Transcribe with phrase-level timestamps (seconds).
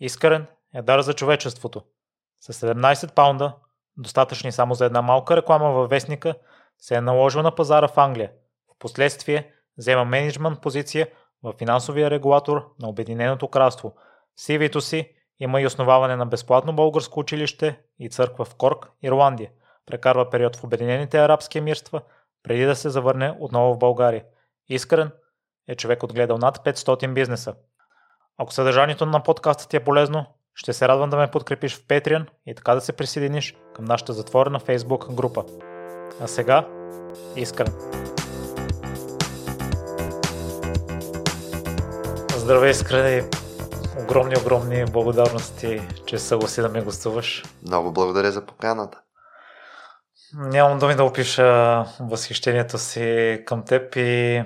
[0.00, 1.82] Искрен е дар за човечеството.
[2.40, 3.56] С 17 паунда,
[3.96, 6.34] достатъчни само за една малка реклама във вестника,
[6.78, 8.32] се е наложил на пазара в Англия.
[8.76, 11.08] Впоследствие взема менеджмент позиция
[11.42, 13.94] в финансовия регулатор на Обединеното кралство.
[14.38, 19.50] CV-то си има и основаване на безплатно българско училище и църква в Корк, Ирландия.
[19.86, 22.02] Прекарва период в Обединените арабски емирства,
[22.42, 24.24] преди да се завърне отново в България.
[24.68, 25.10] Искрен
[25.68, 27.54] е човек отгледал над 500 бизнеса.
[28.38, 32.26] Ако съдържанието на подкаста ти е полезно, ще се радвам да ме подкрепиш в Patreon
[32.46, 35.44] и така да се присъединиш към нашата затворена Facebook група.
[36.20, 36.68] А сега,
[37.36, 37.72] Искрен.
[42.36, 43.30] Здравей, Искрен
[44.02, 47.44] огромни, огромни благодарности, че съгласи да ме гостуваш.
[47.66, 48.98] Много благодаря за поканата.
[50.34, 54.42] Нямам думи да опиша възхищението си към теб и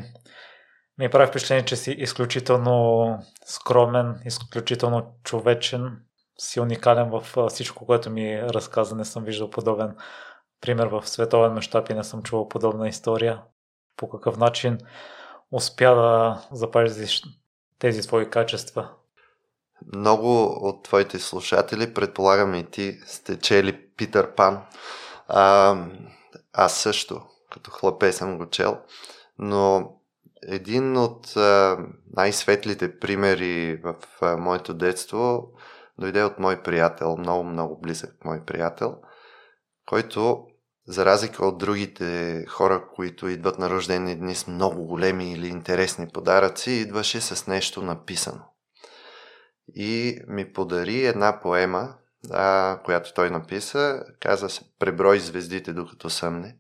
[0.99, 5.97] ми прави впечатление, че си изключително скромен, изключително човечен,
[6.39, 8.97] си уникален в всичко, което ми разказа.
[8.97, 9.97] Не съм виждал подобен
[10.61, 13.43] пример в световен мащаб и не съм чувал подобна история.
[13.97, 14.79] По какъв начин
[15.51, 17.23] успя да запазиш
[17.79, 18.89] тези свои качества?
[19.95, 24.63] Много от твоите слушатели, предполагам и ти, сте чели Питър Пан.
[25.29, 25.77] А,
[26.53, 28.79] аз също, като хлапе съм го чел,
[29.39, 29.93] но
[30.49, 31.35] един от
[32.17, 33.97] най-светлите примери в
[34.39, 35.49] моето детство
[35.99, 38.97] дойде от мой приятел, много, много близък мой приятел,
[39.87, 40.47] който,
[40.87, 46.09] за разлика от другите хора, които идват на рождени дни с много големи или интересни
[46.09, 48.41] подаръци, идваше с нещо написано.
[49.75, 51.95] И ми подари една поема,
[52.31, 56.57] а, която той написа, каза се Преброй звездите докато съмне.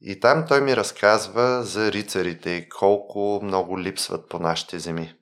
[0.00, 5.14] И там той ми разказва за рицарите и колко много липсват по нашите земи.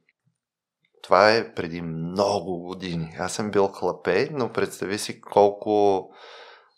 [1.03, 3.17] Това е преди много години.
[3.19, 6.09] Аз съм бил хлапей, но представи си колко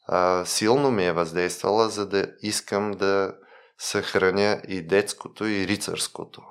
[0.07, 3.35] а, силно ми е въздействала, за да искам да
[3.79, 6.43] съхраня и детското, и рицарското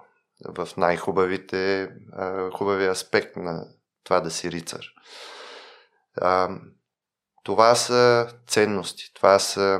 [0.57, 3.67] в най-хубавите а, хубави аспект на
[4.03, 4.85] това да си рицар.
[6.17, 6.49] А,
[7.43, 9.79] това са ценности, това са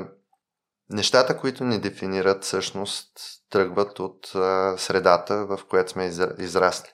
[0.90, 3.10] нещата, които ни дефинират всъщност
[3.50, 6.04] тръгват от а, средата, в която сме
[6.38, 6.88] израсли.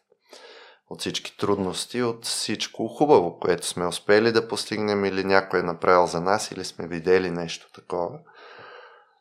[0.90, 6.06] От всички трудности, от всичко хубаво, което сме успели да постигнем или някой е направил
[6.06, 8.18] за нас, или сме видели нещо такова.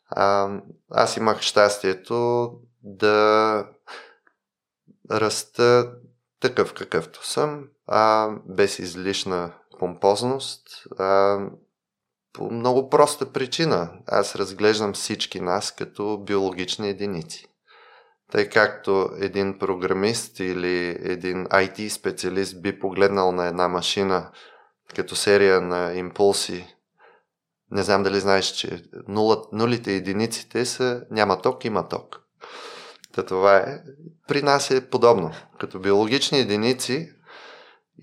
[0.09, 0.49] А,
[0.91, 2.51] аз имах щастието
[2.83, 3.65] да
[5.11, 5.91] раста
[6.39, 10.63] такъв какъвто съм, а, без излишна помпозност,
[10.99, 11.39] а,
[12.33, 13.91] по много проста причина.
[14.07, 17.47] Аз разглеждам всички нас като биологични единици.
[18.31, 24.31] Тъй както един програмист или един IT специалист би погледнал на една машина
[24.95, 26.75] като серия на импулси,
[27.71, 28.83] не знам дали знаеш, че
[29.53, 32.21] нулите единиците са няма ток, има ток.
[33.13, 33.81] Та това е.
[34.27, 35.31] При нас е подобно.
[35.59, 37.11] Като биологични единици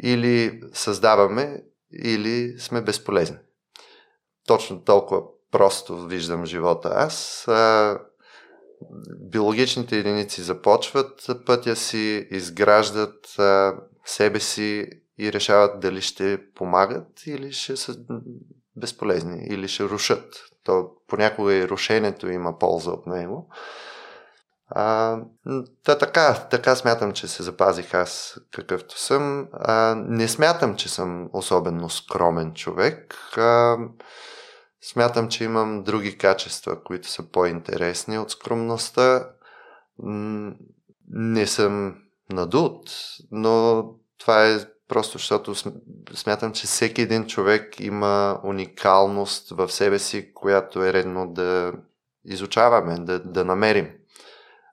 [0.02, 1.62] или създаваме,
[2.04, 3.38] или сме безполезни
[4.48, 7.46] точно толкова просто виждам живота аз.
[9.20, 13.36] Биологичните единици започват пътя си, изграждат
[14.04, 14.86] себе си
[15.18, 17.96] и решават дали ще помагат или ще са
[18.76, 20.34] безполезни, или ще рушат.
[20.64, 23.48] То понякога и рушението има полза от него.
[24.70, 25.18] А,
[25.84, 29.48] та така, така смятам, че се запазих аз какъвто съм.
[29.52, 33.14] А, не смятам, че съм особено скромен човек.
[33.36, 33.76] А,
[34.82, 39.30] Смятам, че имам други качества, които са по-интересни от скромността.
[41.08, 41.96] Не съм
[42.32, 42.90] надут,
[43.30, 43.84] но
[44.18, 45.54] това е просто защото
[46.14, 51.72] смятам, че всеки един човек има уникалност в себе си, която е редно да
[52.24, 53.90] изучаваме, да, да намерим.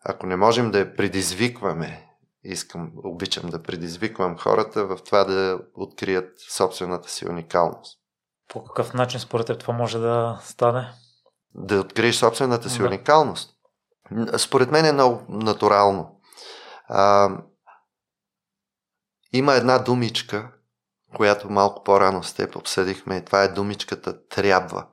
[0.05, 2.09] Ако не можем да я предизвикваме,
[2.43, 7.99] искам, обичам да предизвиквам хората в това да открият собствената си уникалност.
[8.47, 10.91] По какъв начин според теб това може да стане?
[11.55, 12.85] Да откриеш собствената си да.
[12.85, 13.51] уникалност.
[14.37, 16.19] Според мен е много натурално.
[16.87, 17.29] А,
[19.33, 20.51] има една думичка,
[21.15, 24.85] която малко по-рано с теб обсъдихме и това е думичката трябва.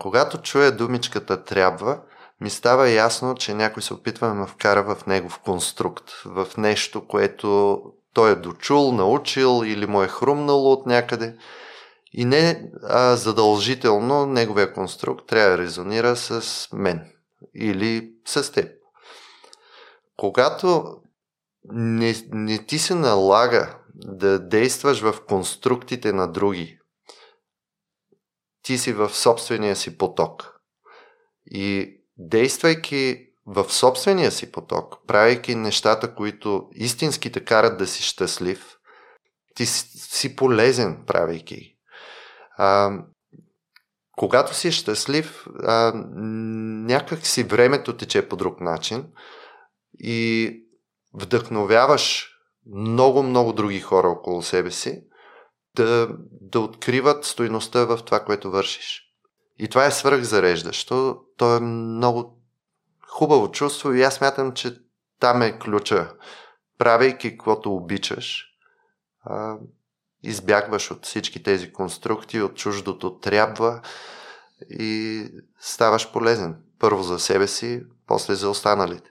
[0.00, 2.00] Когато чуя думичката трябва,
[2.40, 7.06] ми става ясно, че някой се опитва да ме вкара в негов конструкт, в нещо,
[7.06, 7.80] което
[8.12, 11.36] той е дочул, научил или му е хрумнало от някъде–
[12.16, 17.12] и не а, задължително неговия конструкт трябва да резонира с мен
[17.54, 18.70] или с теб.
[20.16, 20.96] Когато
[21.64, 26.78] не, не ти се налага да действаш в конструктите на други.
[28.62, 30.60] Ти си в собствения си поток.
[31.46, 38.76] И действайки в собствения си поток, правейки нещата, които истински те карат да си щастлив,
[39.54, 41.73] ти си полезен, правейки.
[42.56, 42.98] А,
[44.16, 45.92] когато си щастлив, а,
[46.86, 49.06] някак си времето тече по друг начин
[49.98, 50.56] и
[51.14, 52.30] вдъхновяваш
[52.66, 55.02] много-много други хора около себе си
[55.74, 56.08] да,
[56.40, 59.02] да откриват стойността в това, което вършиш.
[59.58, 61.20] И това е свръхзареждащо.
[61.36, 62.40] То е много
[63.08, 64.76] хубаво чувство и аз мятам, че
[65.20, 66.14] там е ключа.
[66.78, 68.46] Правейки каквото обичаш,
[70.24, 73.80] избягваш от всички тези конструкти, от чуждото трябва
[74.70, 75.24] и
[75.60, 76.56] ставаш полезен.
[76.78, 79.10] Първо за себе си, после за останалите.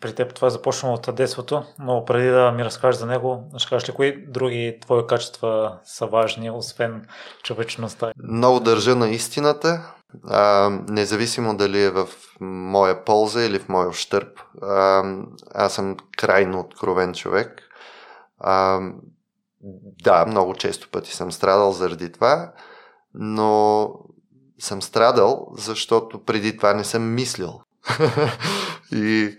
[0.00, 3.68] При теб това е започнало от детството, но преди да ми разкажеш за него, ще
[3.68, 7.06] кажеш ли кои други твои качества са важни, освен
[7.42, 8.12] човечността?
[8.22, 9.94] Много държа на истината,
[10.28, 12.08] а, независимо дали е в
[12.40, 14.40] моя полза или в моя ощърп.
[14.62, 15.02] А,
[15.54, 17.62] аз съм крайно откровен човек.
[18.38, 18.80] А,
[20.02, 22.52] да, много често пъти съм страдал заради това,
[23.14, 23.90] но
[24.58, 27.60] съм страдал, защото преди това не съм мислил.
[28.92, 29.36] и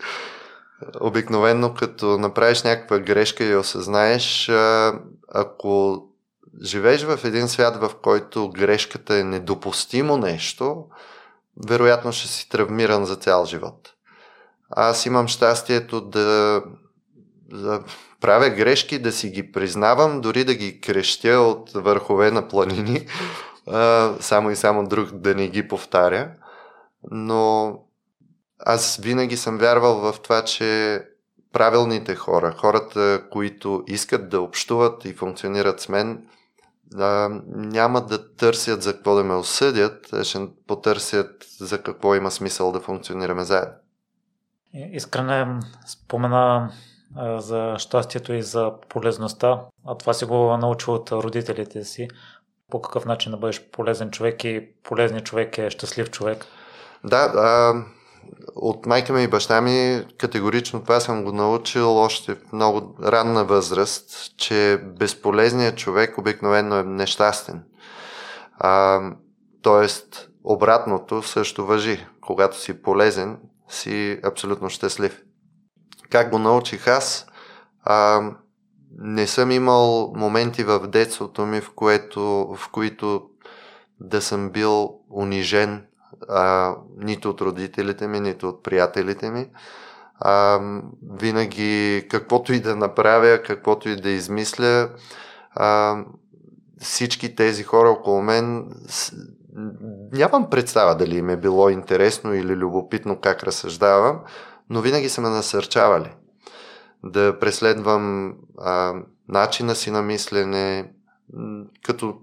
[1.02, 4.52] обикновено като направиш някаква грешка и осъзнаеш,
[5.34, 6.04] ако
[6.64, 10.86] живееш в един свят, в който грешката е недопустимо нещо,
[11.68, 13.94] вероятно ще си травмиран за цял живот.
[14.70, 16.62] Аз имам щастието да,
[17.50, 17.84] да
[18.22, 23.08] правя грешки, да си ги признавам, дори да ги крещя от върхове на планини,
[24.20, 26.32] само и само друг да не ги повтаря.
[27.12, 27.74] Но
[28.60, 31.02] аз винаги съм вярвал в това, че
[31.54, 36.28] правилните хора, хората, които искат да общуват и функционират с мен,
[36.96, 42.32] а, няма да търсят за какво да ме осъдят, а ще потърсят за какво има
[42.32, 43.74] смисъл да функционираме заедно.
[44.74, 46.72] Искрене спомена
[47.38, 52.08] за щастието и за полезността, а това си го научил от родителите си.
[52.72, 56.46] По какъв начин да бъдеш полезен човек и полезният човек е щастлив човек?
[57.04, 57.74] Да, а,
[58.56, 63.46] от майка ми и баща ми категорично това съм го научил още в много ранна
[63.46, 67.64] възраст, че безполезният човек обикновено е нещастен.
[68.60, 69.02] А,
[69.62, 72.06] тоест, обратното също въжи.
[72.22, 73.38] Когато си полезен,
[73.70, 75.22] си абсолютно щастлив.
[76.10, 77.28] Как го научих аз?
[77.84, 78.22] А,
[78.98, 82.22] не съм имал моменти в детството ми, в, което,
[82.58, 83.30] в които
[84.00, 85.86] да съм бил унижен
[86.30, 89.48] а, нито от родителите ми, нито от приятелите ми.
[90.20, 90.60] А,
[91.20, 94.90] винаги, каквото и да направя, каквото и да измисля,
[95.52, 95.98] а,
[96.80, 98.72] всички тези хора около мен
[100.12, 104.20] нямам представа дали им е било интересно или любопитно как разсъждавам,
[104.70, 106.12] но винаги са ме насърчавали
[107.04, 108.94] да преследвам а,
[109.28, 110.92] начина си на мислене,
[111.84, 112.16] като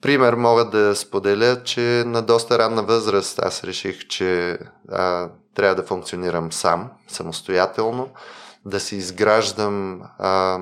[0.00, 4.58] пример мога да споделя, че на доста ранна възраст аз реших, че
[4.88, 8.08] а, трябва да функционирам сам, самостоятелно,
[8.64, 10.58] да си изграждам а,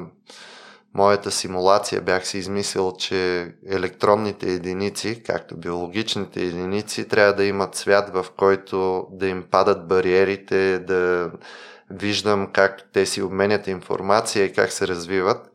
[0.94, 2.00] моята симулация.
[2.00, 9.06] Бях си измислил, че електронните единици, както биологичните единици, трябва да имат свят, в който
[9.10, 11.30] да им падат бариерите, да
[11.90, 15.52] виждам как те си обменят информация и как се развиват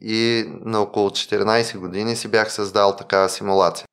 [0.00, 3.86] и на около 14 години си бях създал такава симулация.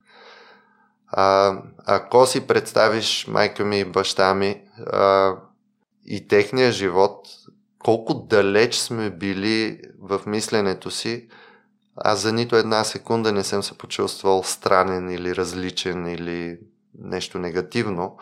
[1.07, 5.35] А, ако си представиш майка ми и баща ми а,
[6.05, 7.27] и техния живот,
[7.83, 11.27] колко далеч сме били в мисленето си,
[11.95, 16.59] аз за нито една секунда не съм се почувствал странен или различен или
[16.99, 18.17] нещо негативно.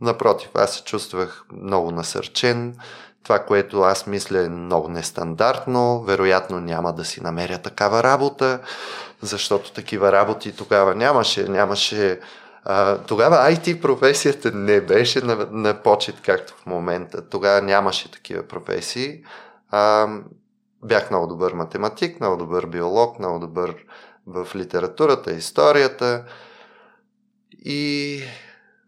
[0.00, 2.76] Напротив, аз се чувствах много насърчен,
[3.22, 8.60] това, което аз мисля е много нестандартно, вероятно няма да си намеря такава работа,
[9.22, 11.48] защото такива работи тогава нямаше.
[11.48, 12.20] Нямаше.
[12.64, 17.28] А, тогава IT професията не беше на, на почет, както в момента.
[17.28, 19.24] Тогава нямаше такива професии.
[19.70, 20.08] А,
[20.84, 23.74] бях много добър математик, много добър биолог, много добър
[24.26, 26.24] в литературата, историята.
[27.64, 28.20] И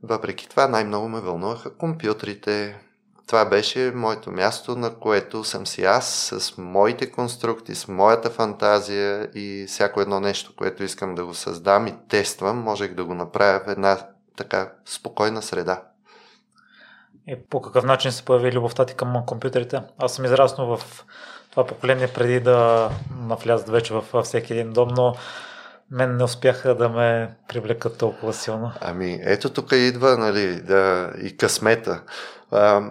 [0.03, 2.81] въпреки това най-много ме вълнуваха компютрите,
[3.27, 9.29] това беше моето място, на което съм си аз с моите конструкти, с моята фантазия
[9.35, 13.61] и всяко едно нещо, което искам да го създам и тествам, можех да го направя
[13.67, 13.99] в една
[14.37, 15.83] така спокойна среда.
[17.29, 19.81] И по какъв начин се появи любовта ти към компютрите?
[19.99, 21.05] Аз съм израснал в
[21.51, 22.91] това поколение преди да
[23.29, 25.15] навлязат вече във всеки един дом, но
[25.91, 28.73] мен не успяха да ме привлекат толкова силно.
[28.81, 32.03] Ами, ето тук идва, нали, да, и късмета.
[32.51, 32.91] А,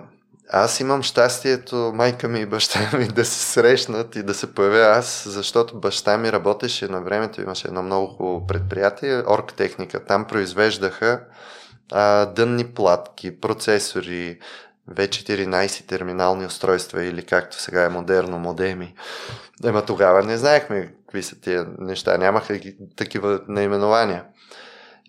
[0.49, 4.97] аз имам щастието майка ми и баща ми да се срещнат и да се появя
[4.97, 10.05] аз, защото баща ми работеше на времето, имаше едно много хубаво предприятие, Оргтехника.
[10.05, 11.21] Там произвеждаха
[11.91, 14.39] а, дънни платки, процесори,
[14.91, 18.95] V14 терминални устройства или както сега е модерно, модеми.
[19.65, 22.59] Ема тогава не знаехме какви са тия неща, нямаха
[22.95, 24.23] такива наименования.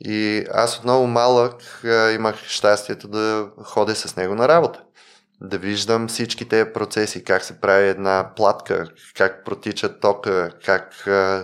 [0.00, 4.83] И аз отново малък а, имах щастието да ходя с него на работа.
[5.44, 10.94] Да виждам всички тези процеси, как се прави една платка, как протича тока, как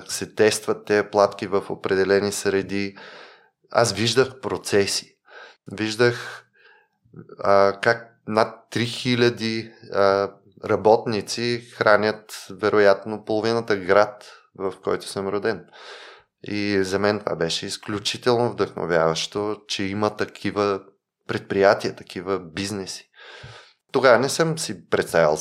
[0.08, 2.96] се тестват тези платки в определени среди.
[3.70, 5.16] Аз виждах процеси.
[5.72, 6.44] Виждах
[7.38, 10.30] а, как над 3000 а,
[10.64, 15.64] работници хранят вероятно половината град, в който съм роден.
[16.42, 20.80] И за мен това беше изключително вдъхновяващо, че има такива
[21.28, 23.09] предприятия, такива бизнеси.
[23.92, 25.36] Тогава не съм си представял,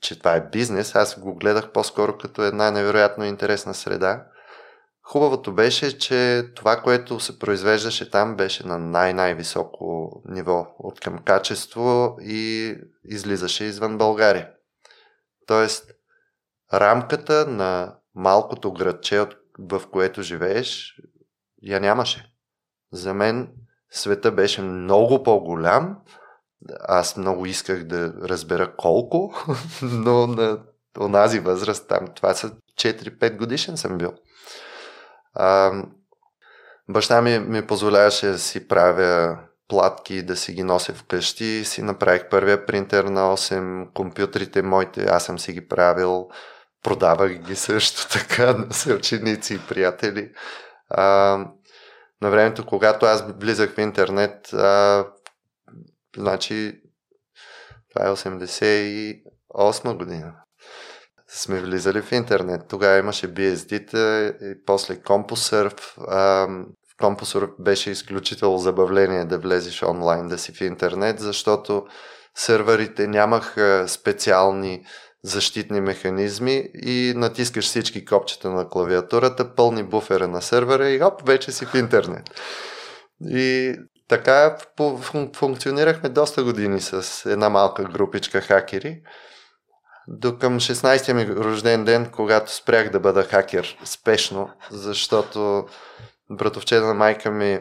[0.00, 0.94] че това е бизнес.
[0.94, 4.26] Аз го гледах по-скоро като една невероятно интересна среда.
[5.02, 12.16] Хубавото беше, че това, което се произвеждаше там, беше на най-най-високо ниво от към качество
[12.20, 12.74] и
[13.04, 14.50] излизаше извън България.
[15.46, 15.92] Тоест,
[16.72, 19.26] рамката на малкото градче,
[19.58, 20.96] в което живееш,
[21.62, 22.32] я нямаше.
[22.92, 23.52] За мен
[23.90, 25.96] света беше много по-голям.
[26.80, 29.34] Аз много исках да разбера колко,
[29.82, 30.58] но на
[31.00, 34.12] онази възраст там, това са 4-5 годишен съм бил.
[35.34, 35.72] А,
[36.88, 41.64] баща ми ми позволяваше да си правя платки, да си ги нося вкъщи.
[41.64, 46.28] Си направих първия принтер на 8 компютрите моите, аз съм си ги правил.
[46.82, 50.30] Продавах ги също така на съученици и приятели.
[50.88, 51.04] А,
[52.22, 55.06] на времето, когато аз влизах в интернет, а,
[56.18, 56.80] значи
[57.94, 60.34] това е 88 година
[61.28, 62.60] сме влизали в интернет.
[62.68, 65.80] Тогава имаше BSD-та и после CompuServe.
[66.88, 71.86] В CompuServe беше изключително забавление да влезеш онлайн, да си в интернет, защото
[72.34, 74.84] сървърите нямаха специални
[75.24, 81.52] защитни механизми и натискаш всички копчета на клавиатурата, пълни буфера на сървъра и оп, вече
[81.52, 82.22] си в интернет.
[83.20, 83.74] И
[84.08, 84.56] така
[85.34, 89.00] функционирахме доста години с една малка групичка хакери.
[90.08, 95.66] До към 16-я ми рожден ден, когато спрях да бъда хакер спешно, защото
[96.30, 97.60] братовчета на майка ми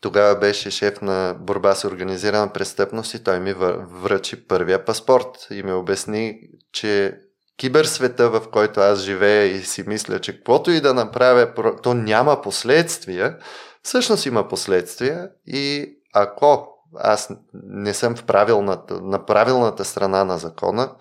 [0.00, 3.54] тогава беше шеф на борба с организирана престъпност и той ми
[4.02, 6.40] връчи първия паспорт и ми обясни,
[6.72, 7.14] че
[7.58, 12.42] киберсвета, в който аз живея и си мисля, че каквото и да направя, то няма
[12.42, 13.38] последствия,
[13.82, 20.94] всъщност има последствия и ако аз не съм в правилната, на правилната страна на закона,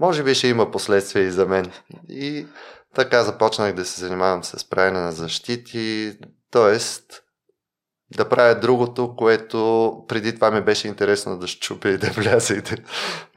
[0.00, 1.72] може би ще има последствия и за мен.
[2.08, 2.46] И
[2.94, 6.18] така започнах да се занимавам с правене на защити,
[6.50, 6.78] т.е.
[8.16, 12.60] да правя другото, което преди това ми беше интересно да щупя и да вляза и
[12.60, 12.76] да,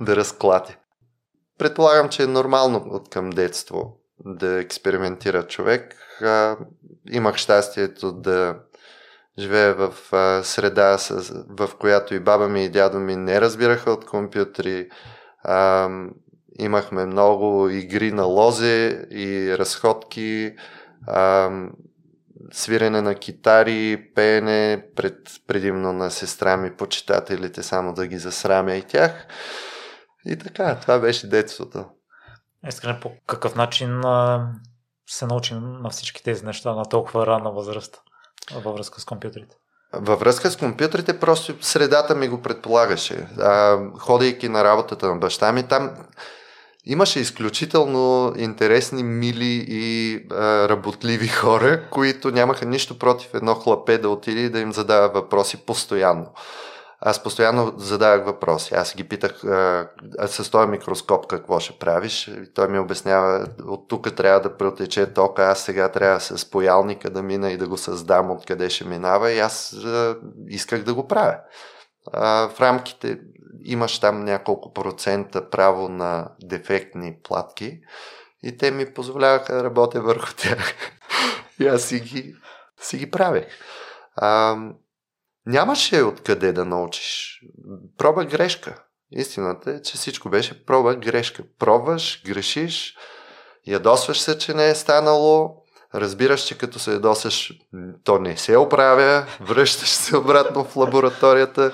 [0.01, 0.77] да разклати.
[1.57, 5.95] Предполагам, че е нормално от към детство да експериментира човек.
[7.11, 8.55] Имах щастието да
[9.39, 13.91] живея в а, среда, с, в която и баба ми и дядо ми не разбираха
[13.91, 14.89] от компютри.
[15.43, 15.89] А,
[16.59, 20.55] Имахме много игри на лозе и разходки,
[21.07, 21.51] а,
[22.51, 25.17] свирене на китари, пеене пред,
[25.47, 29.27] предимно на сестра ми, почитателите, само да ги засрамя и тях.
[30.25, 31.85] И така, това беше детството.
[32.67, 34.49] Искрен, по какъв начин а,
[35.07, 38.01] се научим на всички тези неща на толкова ранна възраст
[38.63, 39.55] във връзка с компютрите?
[39.93, 43.27] Във връзка с компютрите, просто средата ми го предполагаше.
[43.39, 45.91] А, ходейки на работата на баща ми, там
[46.85, 54.09] Имаше изключително интересни, мили и а, работливи хора, които нямаха нищо против едно хлапе да
[54.09, 56.27] отиде и да им задава въпроси постоянно.
[57.05, 58.75] Аз постоянно задавах въпроси.
[58.75, 59.87] Аз ги питах а,
[60.27, 62.27] с този микроскоп какво ще правиш.
[62.27, 67.09] И той ми обяснява, от тук трябва да протече тока, аз сега трябва с поялника
[67.09, 70.17] да мина и да го създам откъде ще минава и аз а,
[70.47, 71.37] исках да го правя.
[72.13, 73.19] А, в рамките
[73.63, 77.79] имаш там няколко процента право на дефектни платки
[78.43, 80.73] и те ми позволяваха да работя върху тях.
[81.59, 82.35] и аз си ги,
[82.81, 83.45] си ги правех.
[84.15, 84.57] А,
[85.45, 87.41] нямаше откъде да научиш.
[87.97, 88.83] Проба грешка.
[89.11, 91.43] Истината е, че всичко беше проба грешка.
[91.59, 92.95] Пробваш, грешиш,
[93.67, 95.63] ядосваш се, че не е станало,
[95.95, 97.53] разбираш, че като се ядосаш,
[98.03, 101.71] то не се оправя, връщаш се обратно в лабораторията,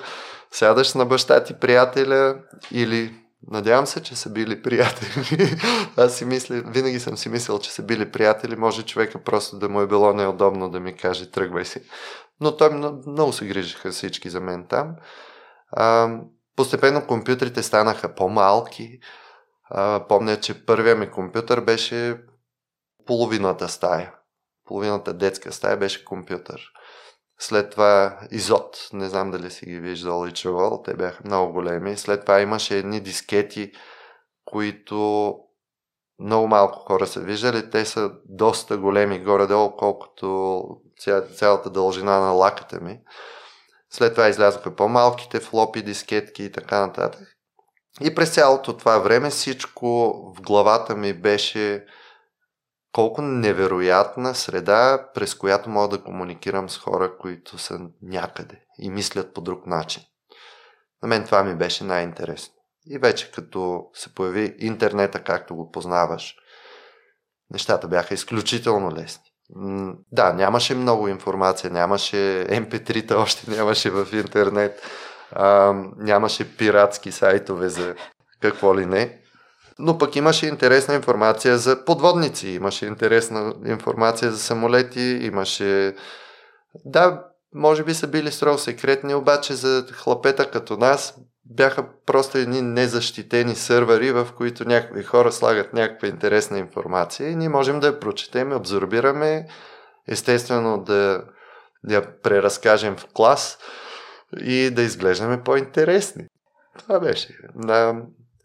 [0.51, 2.35] сядаш на баща ти приятеля
[2.71, 3.13] или
[3.47, 5.57] Надявам се, че са били приятели.
[5.97, 8.55] Аз си мисля, винаги съм си мислил, че са били приятели.
[8.55, 11.81] Може човека просто да му е било неудобно да ми каже тръгвай си.
[12.41, 12.69] Но той
[13.07, 14.95] много, се грижиха всички за мен там.
[15.71, 16.17] А,
[16.55, 18.99] постепенно компютрите станаха по-малки.
[19.69, 22.21] А, помня, че първия ми компютър беше
[23.05, 24.13] половината стая.
[24.65, 26.61] Половината детска стая беше компютър.
[27.39, 31.97] След това Изот, не знам дали си ги виждал и чувал, те бяха много големи.
[31.97, 33.71] След това имаше едни дискети,
[34.45, 35.35] които
[36.19, 37.69] много малко хора са виждали.
[37.69, 40.63] Те са доста големи горе-долу, колкото
[41.35, 42.99] цялата дължина на лаката ми.
[43.89, 47.27] След това излязоха по-малките флопи дискетки и така нататък.
[48.01, 49.87] И през цялото това време всичко
[50.37, 51.85] в главата ми беше
[52.91, 59.33] колко невероятна среда, през която мога да комуникирам с хора, които са някъде и мислят
[59.33, 60.03] по друг начин.
[61.01, 62.53] На мен това ми беше най-интересно.
[62.85, 66.35] И вече като се появи интернета, както го познаваш,
[67.51, 69.28] нещата бяха изключително лесни.
[70.11, 74.81] Да, нямаше много информация, нямаше MP3-та, още нямаше в интернет,
[75.31, 77.95] а, нямаше пиратски сайтове за
[78.41, 79.19] какво ли не.
[79.79, 85.95] Но пък имаше интересна информация за подводници, имаше интересна информация за самолети, имаше...
[86.85, 91.15] Да, може би са били строго секретни, обаче за хлапета като нас
[91.49, 97.49] бяха просто едни незащитени сървъри, в които някакви хора слагат някаква интересна информация и ние
[97.49, 99.47] можем да я прочетем, абсорбираме,
[100.07, 101.23] естествено да,
[101.83, 103.57] да я преразкажем в клас
[104.37, 106.25] и да изглеждаме по-интересни.
[106.79, 107.37] Това беше.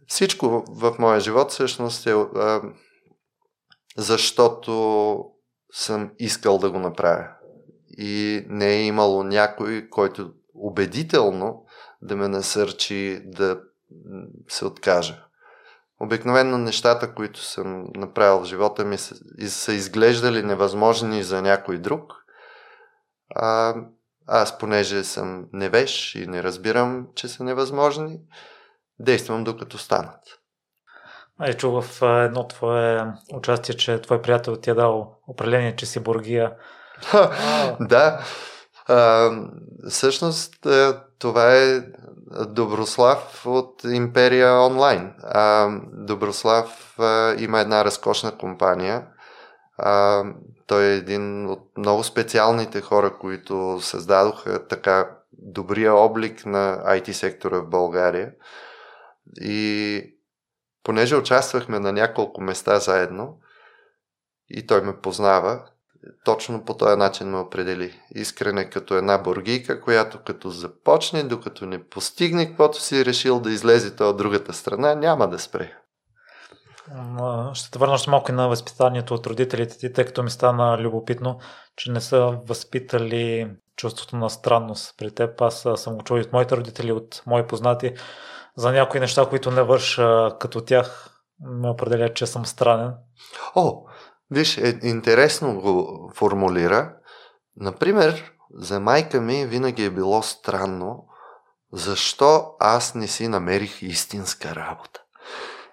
[0.06, 2.62] Всичко в моя живот всъщност е а,
[3.96, 5.18] защото
[5.72, 7.28] съм искал да го направя.
[7.98, 11.63] И не е имало някой, който убедително
[12.04, 13.60] да ме насърчи да
[14.48, 15.24] се откажа.
[16.00, 19.14] Обикновено нещата, които съм направил в живота ми, са,
[19.48, 22.12] са изглеждали невъзможни за някой друг.
[23.34, 23.74] А,
[24.26, 28.20] аз, понеже съм невеж и не разбирам, че са невъзможни,
[28.98, 30.20] действам докато станат.
[31.42, 36.00] Е, чу в едно твое участие, че твой приятел ти е дал определение, че си
[36.00, 36.52] бургия.
[37.80, 38.20] да.
[38.86, 39.30] А,
[39.88, 40.66] всъщност
[41.18, 41.82] това е
[42.48, 45.14] Доброслав от Империя Онлайн.
[45.22, 49.06] А, Доброслав а, има една разкошна компания.
[49.78, 50.24] А,
[50.66, 57.58] той е един от много специалните хора, които създадоха така добрия облик на IT сектора
[57.58, 58.32] в България.
[59.40, 60.00] И
[60.82, 63.38] понеже участвахме на няколко места заедно
[64.48, 65.64] и той ме познава,
[66.24, 68.00] точно по този начин ме определи.
[68.14, 73.50] Искрене като една бургийка, която като започне, докато не постигне каквото си е решил да
[73.50, 75.72] излезе то от другата страна, няма да спре.
[77.52, 81.38] Ще те върна още малко на възпитанието от родителите ти, тъй като ми стана любопитно,
[81.76, 85.40] че не са възпитали чувството на странност при теб.
[85.40, 87.94] Аз съм го чул и от моите родители, от мои познати
[88.56, 92.94] за някои неща, които не върша като тях, ме определя, че съм странен.
[93.54, 93.82] О,
[94.30, 96.92] виж, е, интересно го формулира.
[97.56, 101.04] Например, за майка ми винаги е било странно,
[101.72, 105.00] защо аз не си намерих истинска работа.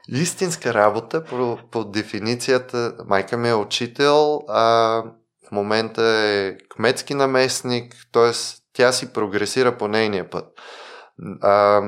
[0.09, 4.63] Истинска работа по, по дефиницията, майка ми е учител, а
[5.47, 8.31] в момента е кметски наместник, т.е.
[8.73, 10.45] тя си прогресира по нейния път.
[11.41, 11.81] А,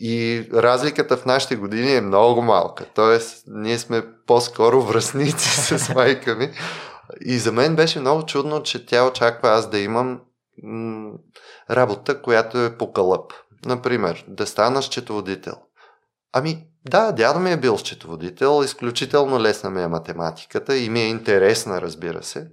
[0.00, 2.86] и разликата в нашите години е много малка.
[2.94, 6.50] Тоест, ние сме по-скоро връзници с майка ми.
[7.20, 10.20] И за мен беше много чудно, че тя очаква аз да имам
[10.62, 11.12] м-
[11.70, 13.32] работа, която е по кълъп.
[13.66, 15.54] Например, да стана счетоводител.
[16.32, 21.08] Ами, да, дядо ми е бил счетоводител, изключително лесна ми е математиката и ми е
[21.08, 22.48] интересна, разбира се,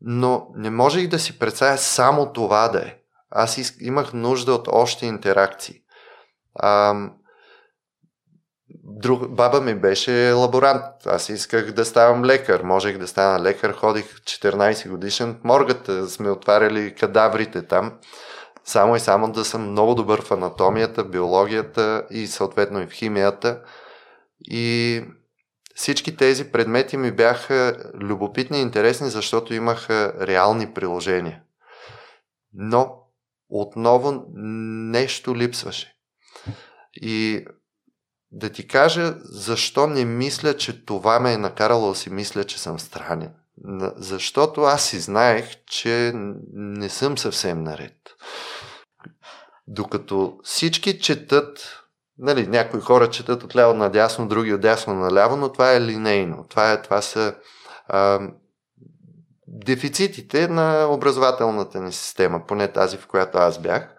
[0.00, 2.94] но не можех да си представя само това да е.
[3.30, 5.82] Аз имах нужда от още интеракции.
[6.54, 6.94] А,
[8.84, 11.06] друг, баба ми беше лаборант.
[11.06, 12.62] Аз исках да ставам лекар.
[12.62, 13.72] Можех да стана лекар.
[13.72, 16.08] Ходих 14 годишен в моргата.
[16.08, 17.92] Сме отваряли кадаврите там.
[18.64, 23.60] Само и само да съм много добър в анатомията, биологията и съответно и в химията.
[24.40, 25.02] И
[25.74, 31.42] всички тези предмети ми бяха любопитни и интересни, защото имаха реални приложения.
[32.54, 33.02] Но
[33.48, 35.97] отново нещо липсваше.
[36.94, 37.44] И
[38.30, 42.58] да ти кажа защо не мисля, че това ме е накарало да си мисля, че
[42.60, 43.34] съм странен.
[43.96, 46.12] Защото аз си знаех, че
[46.52, 47.96] не съм съвсем наред.
[49.66, 51.82] Докато всички четат,
[52.18, 56.46] нали, някои хора четат от ляво надясно, други от дясно наляво, но това е линейно.
[56.48, 57.34] Това, е, това са
[57.88, 58.20] а,
[59.46, 63.94] дефицитите на образователната ни система, поне тази, в която аз бях.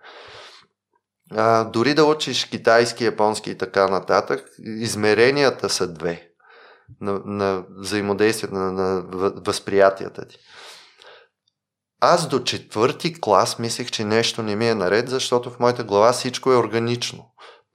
[1.31, 6.29] А, дори да учиш китайски, японски и така нататък, измеренията са две
[7.01, 9.03] на, на взаимодействието, на, на
[9.45, 10.37] възприятията ти.
[12.01, 16.11] Аз до четвърти клас мислех, че нещо не ми е наред, защото в моята глава
[16.11, 17.25] всичко е органично.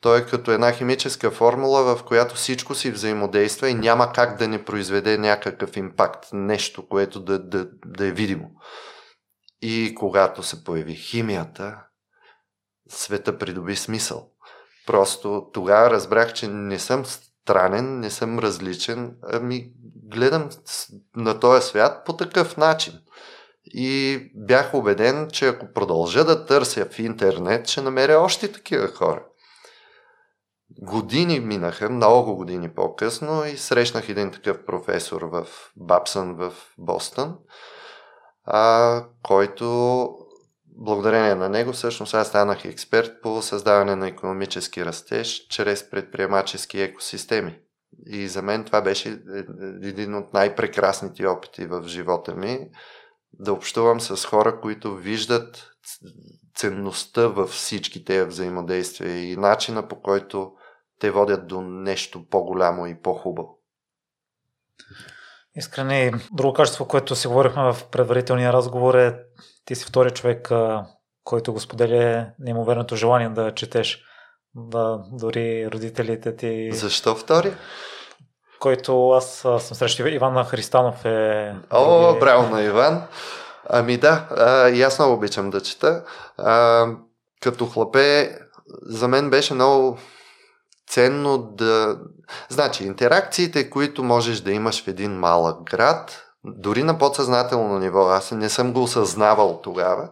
[0.00, 4.48] То е като една химическа формула, в която всичко си взаимодейства и няма как да
[4.48, 8.50] не произведе някакъв импакт, нещо, което да, да, да е видимо.
[9.62, 11.76] И когато се появи химията,
[12.88, 14.29] света придоби смисъл.
[14.87, 19.73] Просто тогава разбрах, че не съм странен, не съм различен, ами
[20.09, 20.49] гледам
[21.16, 23.01] на този свят по такъв начин.
[23.64, 29.23] И бях убеден, че ако продължа да търся в интернет, ще намеря още такива хора.
[30.79, 37.37] Години минаха, много години по-късно и срещнах един такъв професор в Бапсън в Бостън,
[38.44, 40.09] а, който
[40.74, 47.58] благодарение на него всъщност аз станах експерт по създаване на економически растеж чрез предприемачески екосистеми.
[48.06, 49.22] И за мен това беше
[49.82, 52.70] един от най-прекрасните опити в живота ми
[53.32, 55.70] да общувам с хора, които виждат
[56.56, 60.52] ценността във всички тези взаимодействия и начина по който
[61.00, 63.58] те водят до нещо по-голямо и по-хубаво.
[65.56, 69.18] Искрени, друго качество, което си говорихме в предварителния разговор е
[69.64, 70.50] ти си втори човек,
[71.24, 74.05] който го споделя неимоверното желание да четеш.
[74.55, 76.72] Да, дори родителите ти...
[76.72, 77.55] Защо втори?
[78.61, 79.27] Който аз
[79.59, 81.55] съм срещу Иван Христанов е...
[81.70, 83.03] О, браво на Иван!
[83.68, 86.05] Ами да, а, и аз много обичам да чета.
[86.38, 86.87] А,
[87.40, 88.38] като хлапе,
[88.83, 89.98] за мен беше много
[90.88, 91.98] ценно да...
[92.48, 98.33] Значи, интеракциите, които можеш да имаш в един малък град, дори на подсъзнателно ниво, аз
[98.33, 100.09] не съм го осъзнавал тогава,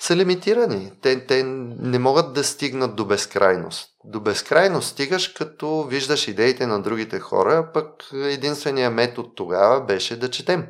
[0.00, 0.92] са лимитирани.
[1.02, 1.42] Те, те
[1.78, 3.88] не могат да стигнат до безкрайност.
[4.04, 10.30] До безкрайност стигаш, като виждаш идеите на другите хора, пък единствения метод тогава беше да
[10.30, 10.66] четем.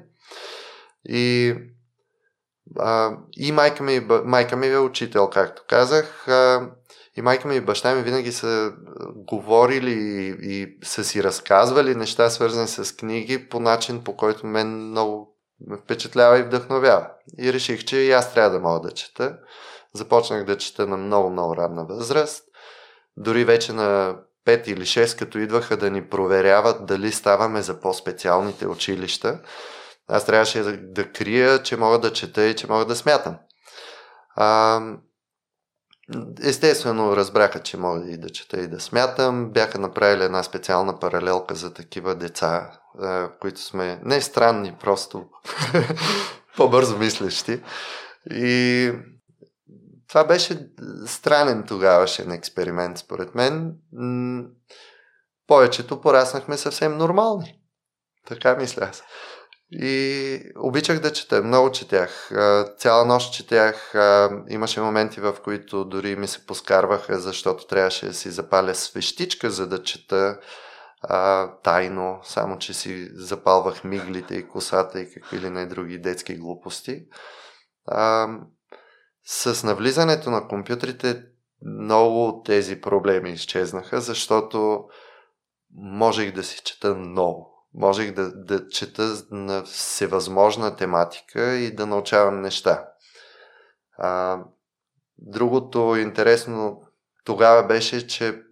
[1.08, 1.54] И,
[2.78, 6.28] а, и майка, ми, майка ми е учител, както казах.
[6.28, 6.70] А,
[7.16, 8.72] и майка ми и баща ми винаги са
[9.16, 14.88] говорили и, и са си разказвали неща, свързани с книги, по начин, по който мен
[14.88, 17.10] много ме впечатлява и вдъхновява.
[17.38, 19.38] И реших, че и аз трябва да мога да чета.
[19.92, 22.44] Започнах да чета на много-много ранна възраст.
[23.16, 28.66] Дори вече на 5 или 6, като идваха да ни проверяват дали ставаме за по-специалните
[28.66, 29.40] училища,
[30.08, 33.36] аз трябваше да, да крия, че мога да чета и че мога да смятам.
[34.36, 34.80] А,
[36.42, 39.50] Естествено, разбраха, че мога и да чета и да смятам.
[39.50, 42.70] Бяха направили една специална паралелка за такива деца,
[43.40, 45.24] които сме не странни, просто
[46.56, 47.62] по-бързо мислещи.
[48.30, 48.92] И
[50.08, 50.68] това беше
[51.06, 53.74] странен тогавашен експеримент, според мен.
[55.46, 57.58] Повечето пораснахме съвсем нормални.
[58.26, 59.02] Така мисля аз.
[59.70, 62.30] И обичах да чета, много четях.
[62.78, 63.94] Цяла нощ четях.
[64.48, 69.66] Имаше моменти, в които дори ми се поскарваха, защото трябваше да си запаля свещичка, за
[69.66, 70.40] да чета
[71.62, 77.02] тайно, само че си запалвах миглите и косата и какви ли не други детски глупости.
[79.26, 81.22] С навлизането на компютрите
[81.80, 84.84] много от тези проблеми изчезнаха, защото
[85.74, 92.40] можех да си чета много можех да, да чета на всевъзможна тематика и да научавам
[92.40, 92.88] неща.
[93.98, 94.40] А,
[95.18, 96.82] другото интересно
[97.24, 98.42] тогава беше, че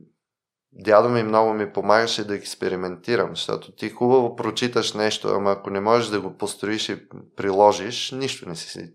[0.72, 5.80] дядо ми много ми помагаше да експериментирам, защото ти хубаво прочиташ нещо, ама ако не
[5.80, 8.92] можеш да го построиш и приложиш, нищо не си.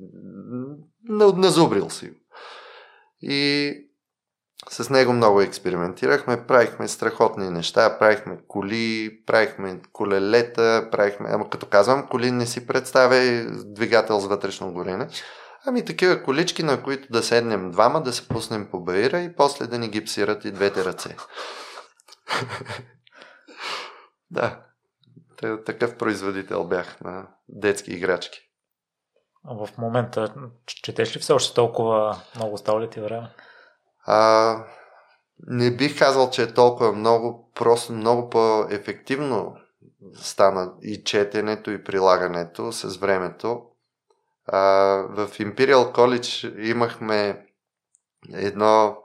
[1.09, 2.13] Назубрил си.
[3.21, 3.86] И
[4.69, 12.07] с него много експериментирахме, правихме страхотни неща, правихме коли, правихме колелета, правихме, ама като казвам
[12.07, 15.07] коли не си представя двигател с вътрешно горене,
[15.65, 19.67] ами такива колички, на които да седнем двама, да се пуснем по баира и после
[19.67, 21.15] да ни гипсират и двете ръце.
[24.31, 24.59] да,
[25.65, 28.39] такъв производител бях на детски играчки.
[29.45, 30.33] в момента
[30.65, 33.29] четеш ли все още толкова много остава ли ти време?
[34.07, 34.63] А,
[35.47, 39.55] не бих казал, че е толкова много, просто много по-ефективно
[40.15, 43.61] стана и четенето, и прилагането с времето.
[44.45, 44.59] А,
[45.09, 47.45] в Imperial College имахме
[48.33, 48.97] едно,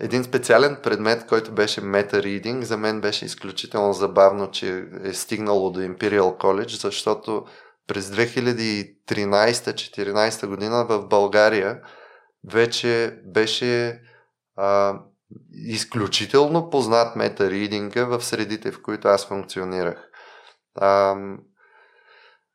[0.00, 2.60] един специален предмет, който беше Reading.
[2.60, 7.44] За мен беше изключително забавно, че е стигнало до Imperial College, защото
[7.86, 11.80] през 2013-2014 година в България
[12.44, 14.00] вече беше
[14.60, 15.00] а,
[15.52, 20.10] изключително познат метаридинга в средите, в които аз функционирах.
[20.74, 21.16] А,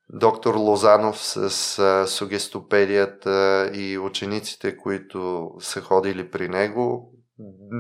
[0.10, 7.12] доктор Лозанов с а, сугестопедията и учениците, които са ходили при него,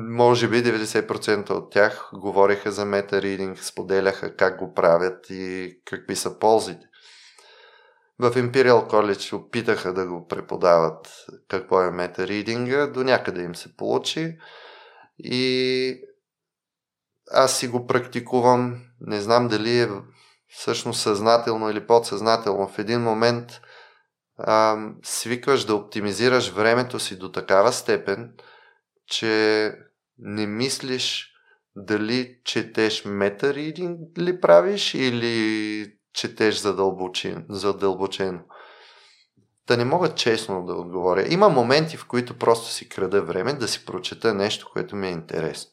[0.09, 6.39] може би 90% от тях говореха за метаридинг, споделяха как го правят и какви са
[6.39, 6.85] ползите.
[8.19, 14.37] В Imperial College опитаха да го преподават какво е метаридинга, до някъде им се получи.
[15.19, 16.01] И
[17.31, 19.89] аз си го практикувам, не знам дали е
[20.47, 22.67] всъщност съзнателно или подсъзнателно.
[22.67, 23.61] В един момент
[24.37, 28.33] а, свикваш да оптимизираш времето си до такава степен,
[29.07, 29.71] че
[30.17, 31.31] не мислиш
[31.75, 37.41] дали четеш метаридинг ли правиш или четеш задълбочено.
[37.49, 38.39] задълбочено.
[39.67, 41.25] Да не мога честно да отговоря.
[41.29, 45.11] Има моменти, в които просто си крада време да си прочета нещо, което ми е
[45.11, 45.71] интересно.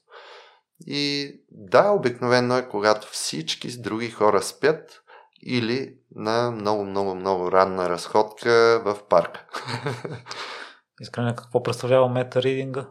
[0.86, 5.02] И да, обикновено е когато всички с други хора спят
[5.42, 9.46] или на много, много, много ранна разходка в парка.
[11.00, 12.86] Искрено, какво представлява метаридинга?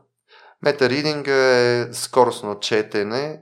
[0.61, 3.41] Метаридинга е скоростно четене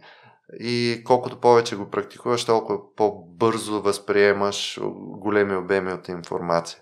[0.54, 6.80] и колкото повече го практикуваш, толкова по-бързо възприемаш големи обеми от информация.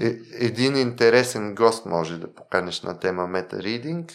[0.00, 4.12] Е, един интересен гост може да поканиш на тема метаридинг,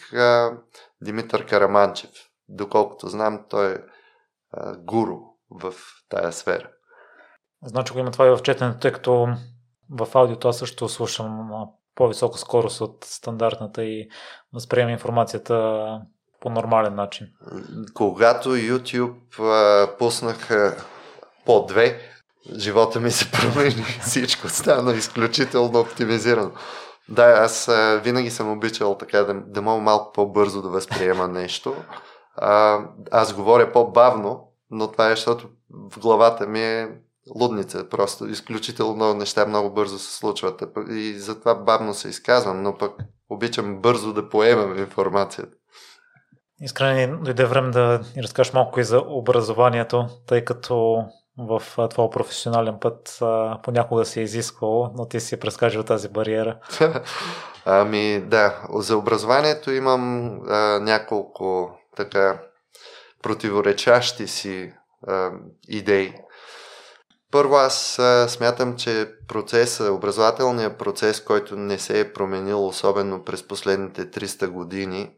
[1.01, 2.11] Димитър Караманчев.
[2.49, 3.77] Доколкото знам, той е
[4.77, 5.17] гуру
[5.49, 5.73] в
[6.09, 6.69] тая сфера.
[7.63, 9.27] Значи го има това и в четенето, тъй като
[9.89, 11.49] в аудиото аз също слушам
[11.95, 14.07] по-висока скорост от стандартната и
[14.53, 15.79] възприема информацията
[16.45, 17.27] по нормален начин.
[17.93, 20.77] Когато YouTube а, пуснаха
[21.45, 21.99] по две,
[22.58, 23.86] живота ми се промени.
[24.01, 26.51] Всичко стана изключително оптимизирано.
[27.10, 31.75] Да, аз а, винаги съм обичал така да, да мога малко по-бързо да възприема нещо.
[32.36, 32.79] А,
[33.12, 35.47] аз говоря по-бавно, но това е защото
[35.91, 36.89] в главата ми е
[37.36, 37.89] лудница.
[37.89, 40.63] Просто изключително много неща много бързо се случват.
[40.89, 42.91] И затова бавно се изказвам, но пък
[43.29, 45.58] обичам бързо да поемам информацията.
[46.61, 51.05] Искрени, дойде време да ни разкажеш малко и за образованието, тъй като
[51.37, 53.19] в твоя професионален път
[53.63, 56.59] понякога си е изисквало, но ти си прескажил тази бариера.
[57.65, 62.41] ами да, за образованието имам а, няколко така
[63.23, 64.73] противоречащи си
[65.07, 65.31] а,
[65.67, 66.13] идеи.
[67.31, 73.47] Първо аз а, смятам, че процеса, образователният процес, който не се е променил особено през
[73.47, 75.11] последните 300 години,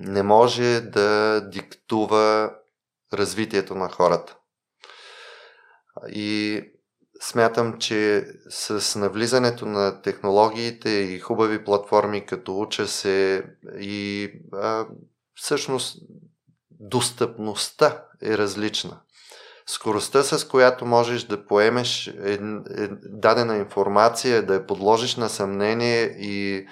[0.00, 2.52] не може да диктува
[3.12, 4.36] развитието на хората.
[6.08, 6.62] И
[7.20, 13.44] смятам, че с навлизането на технологиите и хубави платформи като уча се
[13.78, 14.86] и а,
[15.34, 15.98] всъщност
[16.70, 19.00] достъпността е различна.
[19.66, 22.14] Скоростта, с която можеш да поемеш
[23.02, 26.66] дадена информация, да я подложиш на съмнение и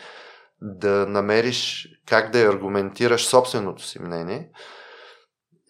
[0.64, 4.50] да намериш как да аргументираш собственото си мнение,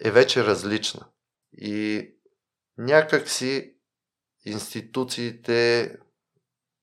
[0.04, 1.07] е вече различна.
[1.52, 2.09] И
[2.78, 3.74] някак си
[4.44, 5.92] институциите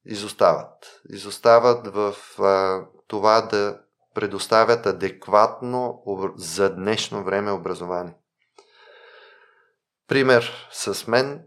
[0.06, 1.02] изостават.
[1.10, 3.82] Изостават в а, това да
[4.14, 6.04] предоставят адекватно
[6.36, 8.16] за днешно време образование.
[10.08, 11.44] Пример с мен.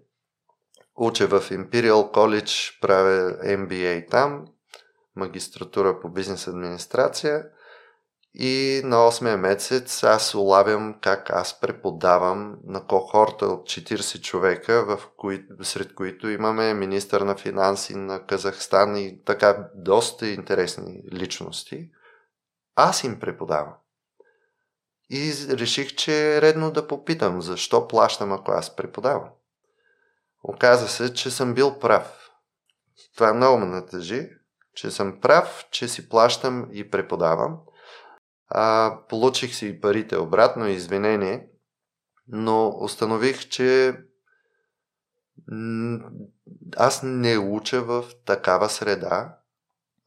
[0.96, 4.46] Уча в Imperial College, правя MBA там
[5.16, 7.44] магистратура по бизнес администрация
[8.34, 15.08] и на 8 месец аз улавям как аз преподавам на кохорта от 40 човека, в
[15.16, 21.90] кои, сред които имаме министър на финанси на Казахстан и така доста интересни личности.
[22.76, 23.74] Аз им преподавам.
[25.10, 29.28] И реших, че е редно да попитам, защо плащам, ако аз преподавам.
[30.42, 32.30] Оказа се, че съм бил прав.
[33.14, 34.30] Това много ме натъжи,
[34.74, 37.58] че съм прав, че си плащам и преподавам.
[38.48, 41.48] А, получих си парите обратно, извинение,
[42.28, 43.98] но установих, че
[46.76, 49.38] аз не уча в такава среда.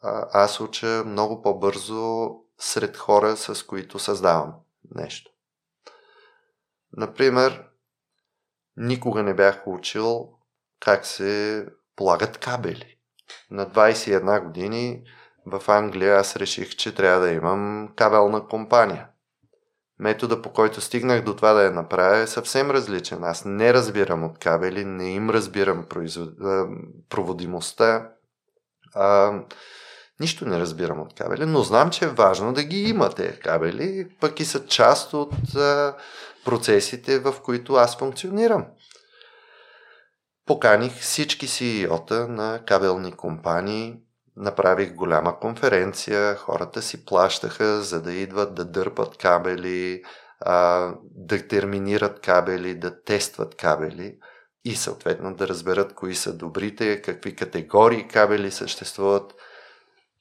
[0.02, 4.54] А, аз уча много по-бързо сред хора, с които създавам
[4.96, 5.32] нещо.
[6.94, 7.64] Например,
[8.78, 10.38] никога не бях учил
[10.80, 12.97] как се полагат кабели.
[13.52, 15.04] На 21 години
[15.46, 19.08] в Англия аз реших, че трябва да имам кабелна компания.
[20.00, 23.24] Метода по който стигнах до това да я направя е съвсем различен.
[23.24, 26.30] Аз не разбирам от кабели, не им разбирам производ...
[27.10, 28.10] проводимостта.
[28.96, 29.40] А,
[30.20, 34.08] нищо не разбирам от кабели, но знам, че е важно да ги има тези кабели,
[34.20, 35.96] пък и са част от а,
[36.46, 38.66] процесите, в които аз функционирам.
[40.48, 44.00] Поканих всички CEO-та на кабелни компании,
[44.36, 50.04] направих голяма конференция, хората си плащаха, за да идват да дърпат кабели,
[51.16, 54.18] да терминират кабели, да тестват кабели
[54.66, 59.34] и съответно да разберат кои са добрите, какви категории кабели съществуват.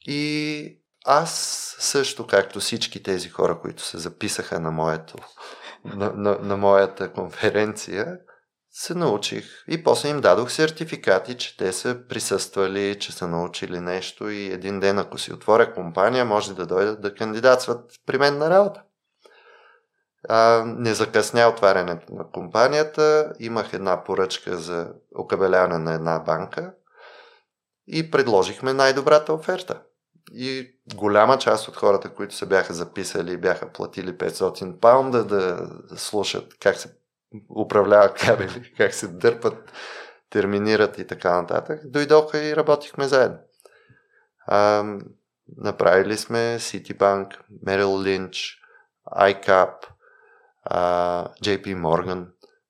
[0.07, 1.31] И аз
[1.79, 5.17] също, както всички тези хора, които се записаха на, моето,
[5.85, 8.19] на, на, на моята конференция,
[8.79, 14.31] се научих и после им дадох сертификати, че те са присъствали, че са научили нещо
[14.31, 18.51] и един ден, ако си отворя компания, може да дойдат да кандидатстват при мен на
[18.51, 18.83] работа.
[20.29, 26.75] А, не закъсня отварянето на компанията, имах една поръчка за окабеляване на една банка
[27.87, 29.83] и предложихме най-добрата оферта.
[30.33, 35.71] И голяма част от хората, които се бяха записали и бяха платили 500 паунда да
[35.97, 36.97] слушат как се
[37.57, 39.73] управляват кабели, как се дърпат,
[40.31, 43.39] терминират и така нататък, дойдоха и работихме заедно.
[44.47, 44.85] А,
[45.57, 47.29] направили сме Citibank,
[47.67, 48.59] Merrill Lynch,
[49.19, 49.75] iCap,
[50.65, 52.27] а, JP Morgan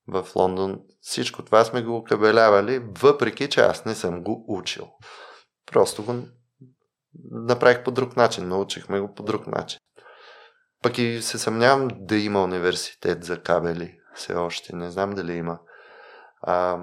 [0.08, 0.80] в Лондон.
[1.00, 4.88] Всичко това сме го кабелявали, въпреки че аз не съм го учил.
[5.72, 6.14] Просто го
[7.30, 9.78] направих по друг начин, научихме го по друг начин.
[10.82, 14.76] Пък и се съмнявам да има университет за кабели все още.
[14.76, 15.58] Не знам дали има.
[16.42, 16.78] А,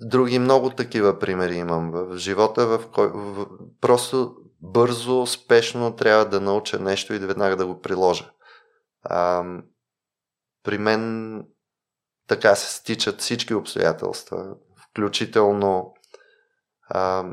[0.00, 3.46] други много такива примери имам в живота, в кой в,
[3.80, 8.30] просто бързо, спешно трябва да науча нещо и веднага да го приложа.
[9.02, 9.44] А,
[10.62, 11.42] при мен
[12.28, 14.54] така се стичат всички обстоятелства,
[14.88, 15.94] включително
[16.88, 17.32] а,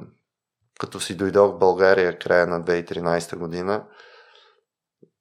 [0.79, 3.85] като си дойдох в България края на 2013 година,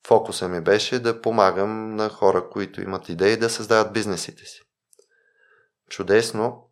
[0.06, 4.62] фокуса ми беше да помагам на хора, които имат идеи да създават бизнесите си.
[5.90, 6.68] Чудесно,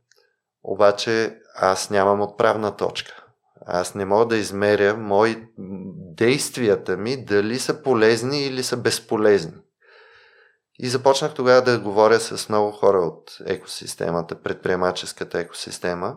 [0.62, 3.24] обаче аз нямам отправна точка.
[3.66, 5.46] Аз не мога да измеря мои
[6.16, 9.52] действията ми дали са полезни или са безполезни.
[10.78, 16.16] И започнах тогава да говоря с много хора от екосистемата, предприемаческата екосистема.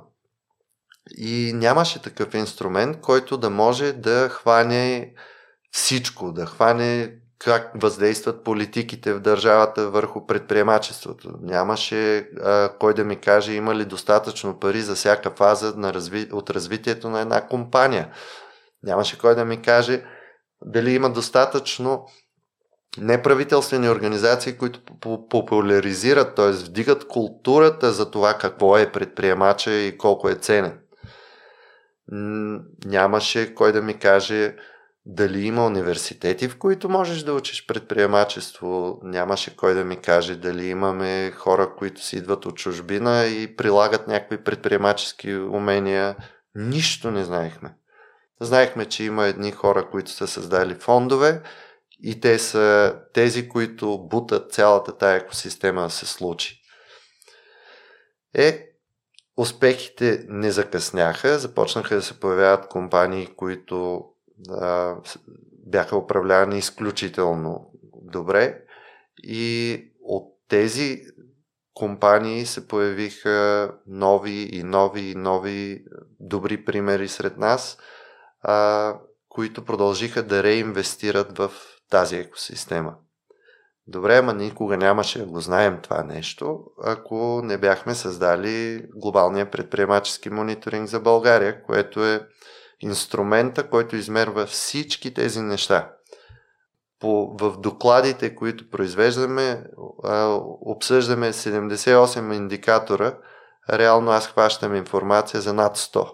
[1.17, 5.13] И нямаше такъв инструмент, който да може да хване
[5.73, 11.33] всичко, да хване как въздействат политиките в държавата върху предприемачеството.
[11.41, 16.29] Нямаше а, кой да ми каже има ли достатъчно пари за всяка фаза на разви...
[16.31, 18.13] от развитието на една компания.
[18.83, 20.03] Нямаше кой да ми каже
[20.65, 22.07] дали има достатъчно
[22.97, 24.79] неправителствени организации, които
[25.29, 26.51] популяризират, т.е.
[26.51, 30.79] вдигат културата за това какво е предприемача и колко е ценен.
[32.85, 34.55] Нямаше кой да ми каже
[35.05, 38.99] дали има университети, в които можеш да учиш предприемачество.
[39.03, 44.07] Нямаше кой да ми каже дали имаме хора, които си идват от чужбина и прилагат
[44.07, 46.15] някакви предприемачески умения.
[46.55, 47.75] Нищо не знаехме.
[48.41, 51.41] Знаехме, че има едни хора, които са създали фондове
[52.03, 56.61] и те са тези, които бутат цялата тая екосистема да се случи.
[58.33, 58.67] Е,
[59.37, 64.05] успехите не закъсняха, започнаха да се появяват компании, които
[65.65, 68.61] бяха управлявани изключително добре
[69.23, 71.01] и от тези
[71.73, 75.83] компании се появиха нови и нови и нови
[76.19, 77.77] добри примери сред нас,
[78.41, 78.95] а,
[79.29, 81.51] които продължиха да реинвестират в
[81.89, 82.95] тази екосистема.
[83.87, 90.29] Добре, ама никога нямаше да го знаем това нещо, ако не бяхме създали глобалния предприемачески
[90.29, 92.27] мониторинг за България, което е
[92.83, 95.91] инструмента, който измерва всички тези неща.
[96.99, 99.63] По, в докладите, които произвеждаме,
[100.61, 103.17] обсъждаме 78 индикатора.
[103.69, 106.09] Реално аз хващам информация за над 100.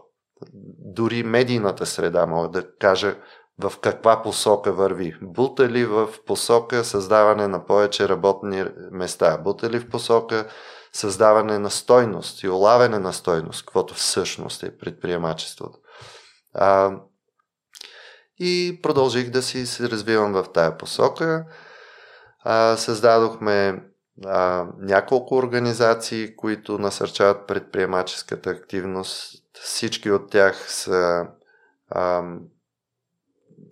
[0.77, 3.15] Дори медийната среда мога да кажа
[3.61, 5.15] в каква посока върви.
[5.21, 9.37] Бута ли в посока създаване на повече работни места?
[9.37, 10.47] Бута ли в посока
[10.93, 15.79] създаване на стойност и улавяне на стойност, каквото всъщност е предприемачеството.
[16.53, 16.91] А,
[18.39, 21.45] и продължих да си се развивам в тая посока.
[22.43, 23.83] А, създадохме
[24.25, 29.43] а, няколко организации, които насърчават предприемаческата активност.
[29.61, 31.27] Всички от тях са
[31.89, 32.23] а,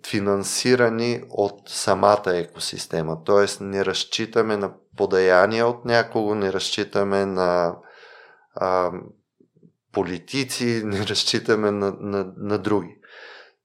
[0.06, 3.24] финансирани от самата екосистема.
[3.24, 7.76] Тоест не разчитаме на подаяния от някого, не разчитаме на
[8.54, 8.90] а,
[9.92, 12.98] политици, не разчитаме на, на, на други.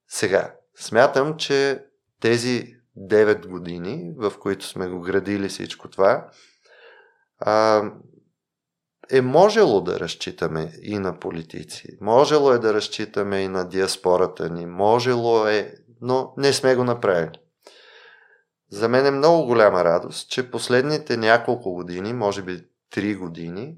[0.08, 1.84] Сега, смятам, че
[2.20, 6.28] тези 9 години, в които сме го градили всичко това,
[7.38, 7.84] а,
[9.10, 14.66] е можело да разчитаме и на политици, можело е да разчитаме и на диаспората ни,
[14.66, 17.38] можело е, но не сме го направили.
[18.70, 22.64] За мен е много голяма радост, че последните няколко години, може би
[22.94, 23.76] 3 години,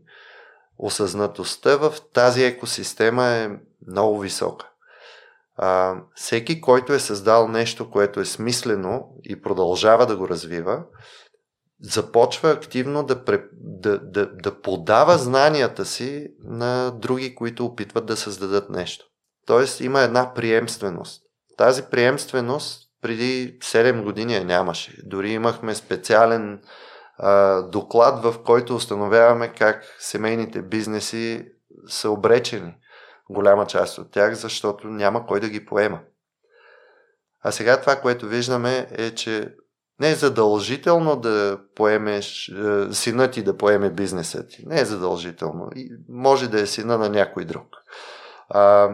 [0.78, 3.50] осъзнатостта в тази екосистема е
[3.88, 4.68] много висока.
[5.56, 10.82] А, всеки, който е създал нещо, което е смислено и продължава да го развива,
[11.82, 13.22] започва активно да,
[13.52, 19.06] да, да, да подава знанията си на други, които опитват да създадат нещо.
[19.46, 21.22] Тоест има една приемственост.
[21.56, 24.96] Тази приемственост преди 7 години я нямаше.
[25.04, 26.62] Дори имахме специален
[27.70, 31.48] доклад, в който установяваме как семейните бизнеси
[31.88, 32.74] са обречени.
[33.30, 36.00] Голяма част от тях, защото няма кой да ги поема.
[37.42, 39.54] А сега това, което виждаме е, че
[40.00, 44.64] не е задължително да поемеш, е, сина ти да поеме бизнеса ти.
[44.66, 45.70] Не е задължително.
[46.08, 47.66] Може да е сина на някой друг.
[48.48, 48.90] А,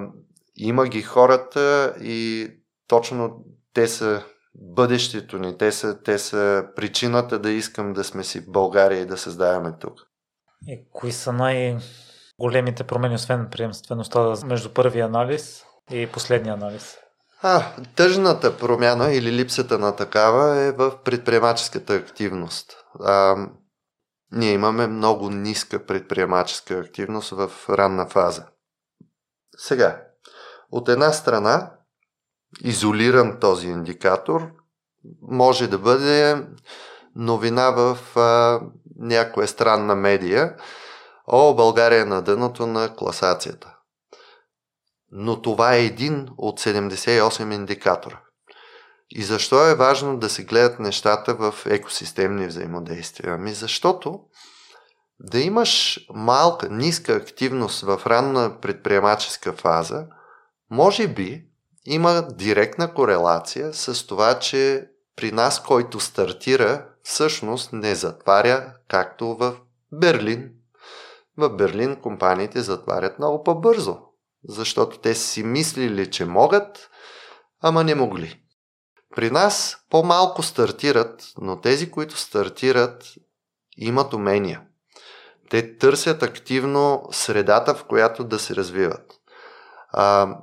[0.57, 2.49] има ги хората и
[2.89, 3.45] точно
[3.75, 4.23] те са
[4.55, 9.07] бъдещето ни, те са, те са причината да искам да сме си в България и
[9.07, 9.95] да създаваме тук.
[10.67, 16.97] И кои са най-големите промени, освен приемствеността между първия анализ и последния анализ?
[17.43, 17.65] А,
[17.97, 22.73] тъжната промяна или липсата на такава е в предприемаческата активност.
[23.01, 23.37] А,
[24.33, 28.47] ние имаме много ниска предприемаческа активност в ранна фаза.
[29.57, 30.03] Сега,
[30.71, 31.71] от една страна,
[32.61, 34.51] изолиран този индикатор,
[35.23, 36.47] може да бъде
[37.17, 38.61] новина в а,
[38.99, 40.57] някоя странна медия.
[41.27, 43.77] О, България е на дъното на класацията
[45.13, 48.21] но това е един от 78 индикатора.
[49.11, 53.35] И защо е важно да се гледат нещата в екосистемни взаимодействия?
[53.35, 54.21] Ами защото
[55.21, 60.07] да имаш малка, ниска активност в ранна предприемаческа фаза,
[60.71, 61.45] може би
[61.85, 69.57] има директна корелация с това, че при нас, който стартира, всъщност не затваря, както в
[69.93, 70.51] Берлин.
[71.37, 73.99] В Берлин компаниите затварят много по-бързо
[74.49, 76.91] защото те си мислили, че могат,
[77.61, 78.43] ама не могли.
[79.17, 83.15] При нас по-малко стартират, но тези, които стартират,
[83.77, 84.63] имат умения.
[85.51, 89.13] Те търсят активно средата, в която да се развиват.
[89.89, 90.37] А,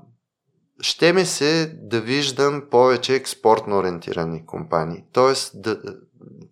[0.82, 5.04] ще ми се да виждам повече експортно ориентирани компании.
[5.14, 5.82] Тоест, да,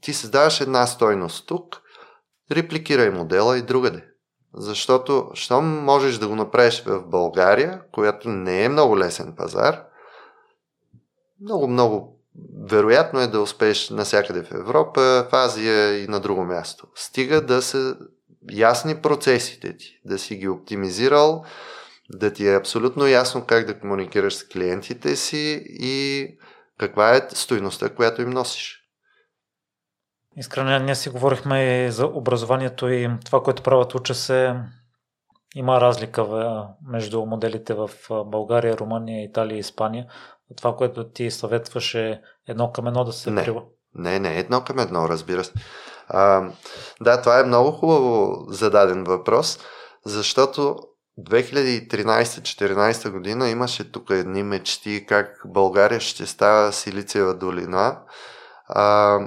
[0.02, 1.82] ти създаваш една стойност тук,
[2.52, 4.04] репликирай модела и другаде.
[4.54, 9.84] Защото, щом можеш да го направиш в България, която не е много лесен пазар,
[11.42, 12.20] много, много
[12.70, 15.02] вероятно е да успееш навсякъде в Европа,
[15.32, 16.88] в Азия и на друго място.
[16.96, 17.98] Стига да са
[18.52, 21.44] ясни процесите ти, да си ги оптимизирал,
[22.10, 26.28] да ти е абсолютно ясно как да комуникираш с клиентите си и
[26.78, 28.84] каква е стоиността, която им носиш.
[30.38, 34.56] Искрено, ние си говорихме и за образованието и това, което правят уча се.
[35.56, 36.26] Има разлика
[36.88, 37.90] между моделите в
[38.26, 40.06] България, Румъния, Италия и Испания.
[40.58, 43.64] Това, което ти съветваш е едно към едно да се не, прива.
[43.96, 45.54] Не, не, едно към едно, разбира се.
[46.08, 46.50] А,
[47.02, 49.60] да, това е много хубаво зададен въпрос,
[50.06, 50.76] защото
[51.20, 58.02] 2013-2014 година имаше тук едни мечти как България ще става Силициева долина.
[58.68, 59.20] А,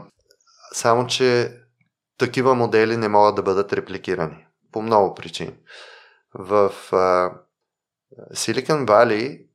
[0.73, 1.57] само, че
[2.19, 4.47] такива модели не могат да бъдат репликирани.
[4.73, 5.57] По много причини.
[6.35, 6.73] В
[8.35, 9.47] Силикон Вали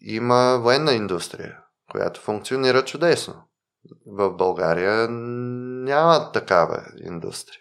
[0.00, 1.58] има военна индустрия,
[1.90, 3.34] която функционира чудесно.
[4.06, 7.60] В България няма такава индустрия.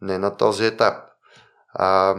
[0.00, 0.94] Не на този етап.
[1.74, 2.16] А,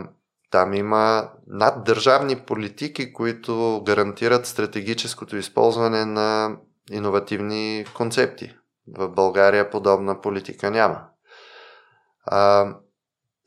[0.54, 6.58] там има наддържавни политики, които гарантират стратегическото използване на
[6.91, 8.56] иновативни концепти.
[8.88, 11.06] В България подобна политика няма.
[12.26, 12.74] А,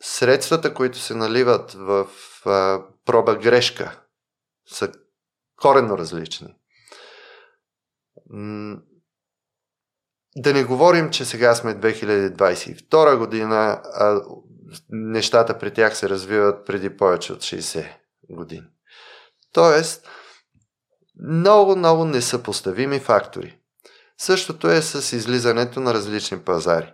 [0.03, 2.07] средствата, които се наливат в
[2.47, 4.01] а, проба грешка,
[4.67, 4.93] са
[5.61, 6.57] коренно различни.
[10.37, 14.21] Да не говорим, че сега сме 2022 година, а
[14.91, 17.87] нещата при тях се развиват преди повече от 60
[18.31, 18.67] години.
[19.53, 20.09] Тоест,
[21.29, 23.59] много, много несъпоставими фактори.
[24.19, 26.93] Същото е с излизането на различни пазари.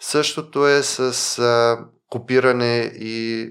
[0.00, 1.78] Същото е с а,
[2.10, 3.48] копиране и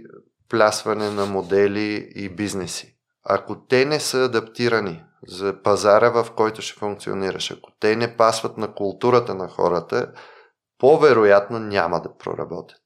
[0.49, 2.97] плясване на модели и бизнеси.
[3.23, 8.57] Ако те не са адаптирани за пазара, в който ще функционираш, ако те не пасват
[8.57, 10.11] на културата на хората,
[10.77, 12.82] по-вероятно няма да проработят.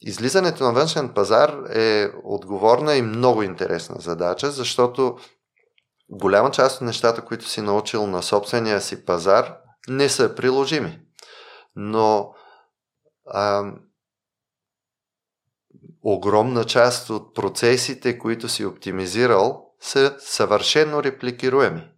[0.00, 5.18] Излизането на външен пазар е отговорна и много интересна задача, защото
[6.08, 9.56] голяма част от нещата, които си научил на собствения си пазар,
[9.88, 11.00] не са приложими.
[11.76, 12.34] Но
[13.26, 13.72] а,
[16.02, 21.90] огромна част от процесите, които си оптимизирал, са съвършено репликируеми.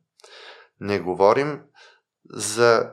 [0.80, 1.62] Не говорим
[2.30, 2.90] за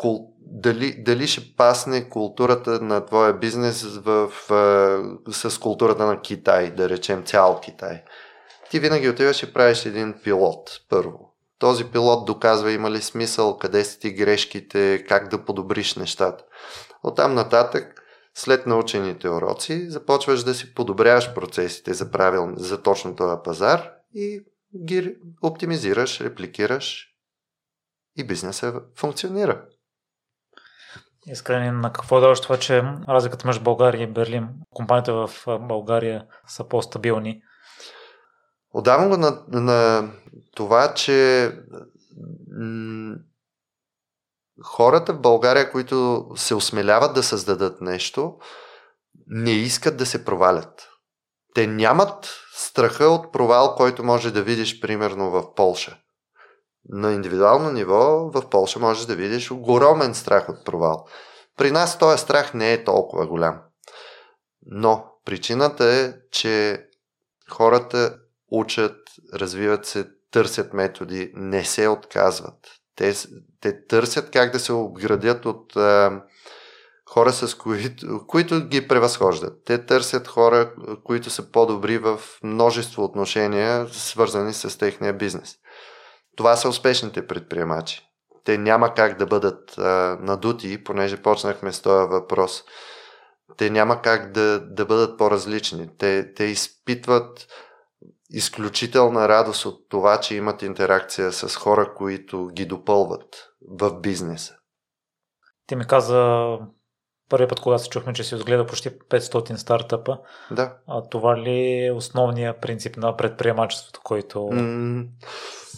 [0.00, 0.34] кул...
[0.38, 6.88] дали, дали ще пасне културата на твоя бизнес в, в, с културата на Китай, да
[6.88, 8.02] речем цял Китай.
[8.70, 11.36] Ти винаги отиваш и правиш един пилот, първо.
[11.58, 16.44] Този пилот доказва има ли смисъл, къде са ти грешките, как да подобриш нещата.
[17.02, 18.02] Оттам нататък,
[18.34, 24.40] след научените уроци, започваш да си подобряваш процесите за, правил, за точно този пазар и
[24.86, 27.06] ги оптимизираш, репликираш
[28.16, 29.64] и бизнесът функционира.
[31.26, 36.68] Искрени, на какво даваш това, че разликата между България и Берлин, компаниите в България са
[36.68, 37.42] по-стабилни?
[38.72, 40.10] Отдавам го на, на
[40.54, 41.50] това, че
[42.60, 43.16] м-
[44.62, 48.36] хората в България, които се осмеляват да създадат нещо,
[49.26, 50.88] не искат да се провалят.
[51.54, 55.99] Те нямат страха от провал, който може да видиш примерно в Полша.
[56.88, 61.06] На индивидуално ниво в Полша можеш да видиш огромен страх от провал.
[61.56, 63.60] При нас този страх не е толкова голям.
[64.66, 66.84] Но причината е, че
[67.50, 68.16] хората
[68.50, 68.96] учат,
[69.34, 72.58] развиват се, търсят методи, не се отказват.
[72.96, 73.14] Те,
[73.60, 76.22] те търсят как да се обградят от а,
[77.10, 79.64] хора, с които, които ги превъзхождат.
[79.64, 80.74] Те търсят хора,
[81.04, 85.56] които са по-добри в множество отношения, свързани с техния бизнес.
[86.40, 88.08] Това са успешните предприемачи.
[88.44, 92.64] Те няма как да бъдат а, надути, понеже почнахме с този въпрос.
[93.56, 95.88] Те няма как да, да бъдат по-различни.
[95.98, 97.46] Те, те изпитват
[98.30, 104.54] изключителна радост от това, че имат интеракция с хора, които ги допълват в бизнеса.
[105.66, 106.58] Ти ми каза
[107.28, 110.18] първият път, когато се чухме, че си отгледа почти 500 стартъпа.
[110.50, 110.76] Да.
[110.86, 114.48] А това ли е основният принцип на предприемачеството, който...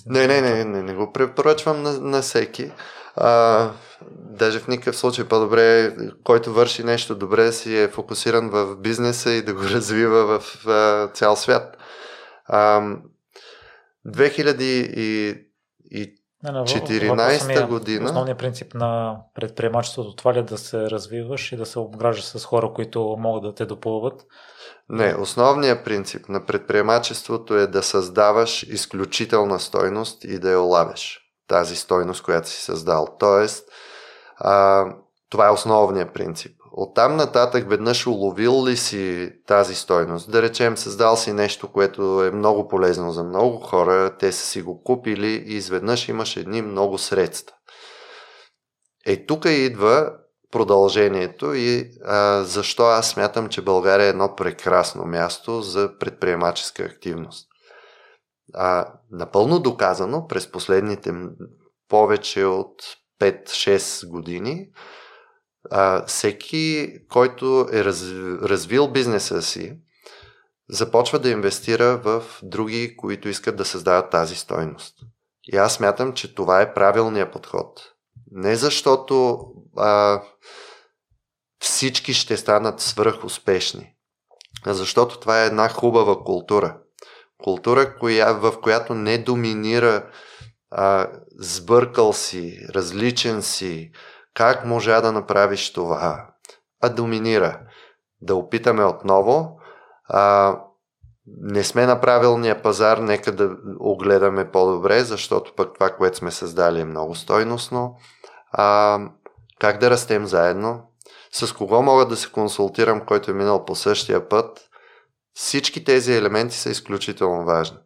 [0.07, 2.73] Не, не, не, не, не го препоръчвам на, на всеки.
[3.17, 3.71] А,
[4.11, 9.31] даже в никакъв случай по-добре, който върши нещо добре, да си е фокусиран в бизнеса
[9.31, 11.77] и да го развива в а, цял свят.
[12.47, 12.83] А,
[16.45, 18.05] 2014 година.
[18.05, 22.45] Основният принцип на предприемачеството това ли е да се развиваш и да се обграждаш с
[22.45, 24.27] хора, които могат да те допълват?
[24.89, 31.21] Не, основният принцип на предприемачеството е да създаваш изключителна стойност и да я олавеш.
[31.49, 33.07] Тази стойност, която си създал.
[33.19, 33.69] Тоест,
[34.37, 34.85] а,
[35.31, 36.62] това е основният принцип.
[36.75, 40.31] Оттам нататък веднъж уловил ли си тази стойност?
[40.31, 44.63] Да речем, създал си нещо, което е много полезно за много хора, те са си
[44.63, 47.57] го купили и изведнъж имаш едни много средства.
[49.07, 50.13] Е, тук идва
[50.51, 57.49] продължението и а, защо аз смятам, че България е едно прекрасно място за предприемаческа активност.
[58.55, 61.15] А, напълно доказано през последните
[61.89, 62.83] повече от
[63.21, 64.69] 5-6 години
[65.75, 68.03] а, всеки, който е раз,
[68.43, 69.77] развил бизнеса си,
[70.71, 74.95] започва да инвестира в други, които искат да създават тази стойност.
[75.53, 77.93] И аз смятам, че това е правилният подход.
[78.31, 79.45] Не защото
[79.77, 80.23] а,
[81.59, 83.95] всички ще станат свръхуспешни,
[84.67, 86.79] а защото това е една хубава култура.
[87.39, 90.11] Култура, коя, в която не доминира
[90.71, 93.91] а, сбъркал си, различен си,
[94.35, 96.27] как можа да направиш това,
[96.83, 97.61] а доминира.
[98.21, 99.61] Да опитаме отново.
[100.09, 100.57] А,
[101.27, 106.81] не сме на правилния пазар, нека да огледаме по-добре, защото пък това, което сме създали
[106.81, 107.97] е много стойностно.
[108.53, 108.99] А,
[109.61, 110.93] как да растем заедно?
[111.33, 114.69] с кого мога да се консултирам, който е минал по същия път.
[115.35, 117.79] Всички тези елементи са изключително важни.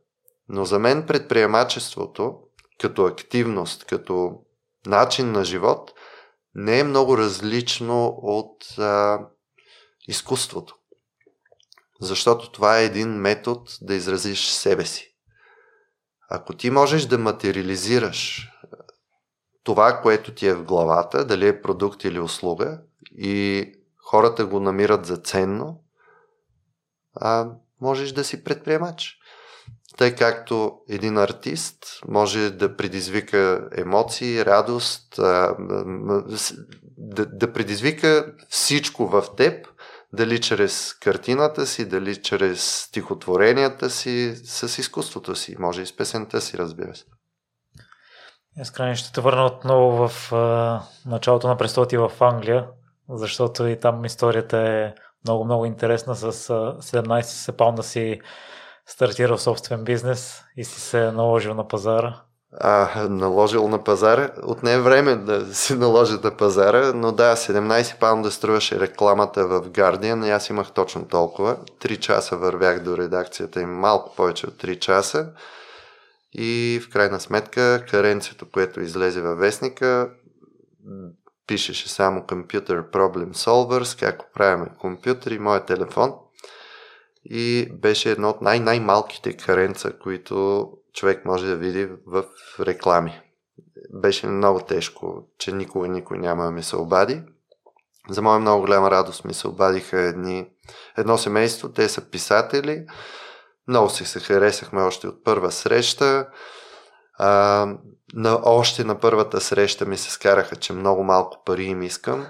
[0.48, 2.34] Но за мен предприемачеството,
[2.80, 4.32] като активност, като
[4.86, 5.92] начин на живот,
[6.56, 9.20] не е много различно от а,
[10.08, 10.76] изкуството.
[12.00, 15.14] Защото това е един метод да изразиш себе си.
[16.30, 18.50] Ако ти можеш да материализираш
[19.62, 22.80] това, което ти е в главата, дали е продукт или услуга,
[23.12, 25.84] и хората го намират за ценно,
[27.14, 27.50] а
[27.80, 29.18] можеш да си предприемач.
[29.96, 31.78] Тъй както един артист
[32.08, 35.14] може да предизвика емоции, радост,
[36.98, 39.66] да, да предизвика всичко в теб,
[40.12, 46.40] дали чрез картината си, дали чрез стихотворенията си, с изкуството си, може и с песента
[46.40, 47.04] си, разбира се.
[48.60, 52.66] Искрен, ще те върна отново в а, началото на престола ти в Англия,
[53.10, 54.94] защото и там историята е
[55.24, 56.14] много-много интересна.
[56.14, 58.20] С а, 17 сепална си
[58.86, 62.22] стартирал собствен бизнес и си се наложил на пазара.
[62.60, 64.30] А, наложил на пазара.
[64.42, 70.26] Отне време да си наложи на пазара, но да, 17 паунда струваше рекламата в Guardian
[70.26, 71.56] и аз имах точно толкова.
[71.78, 75.32] Три часа вървях до редакцията и малко повече от 3 часа.
[76.32, 80.10] И в крайна сметка каренцето, което излезе във вестника,
[81.46, 86.14] пишеше само Computer Problem Solvers, как правиме компютри, моят телефон.
[87.30, 92.24] И беше едно от най-най-малките каренца, които човек може да види в
[92.60, 93.20] реклами.
[93.94, 97.22] Беше много тежко, че никога никой няма да ми се обади.
[98.10, 100.46] За моя много голяма радост ми се обадиха едни,
[100.96, 102.86] едно семейство, те са писатели,
[103.68, 106.28] много си се харесахме още от първа среща.
[107.18, 107.66] А,
[108.14, 112.26] на, още на първата среща ми се скараха, че много малко пари им искам.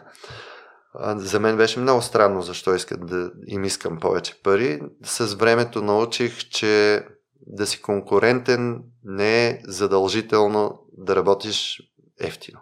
[1.16, 4.80] За мен беше много странно защо искат да им искам повече пари.
[5.04, 7.04] С времето научих, че
[7.46, 11.82] да си конкурентен не е задължително да работиш
[12.20, 12.60] ефтино.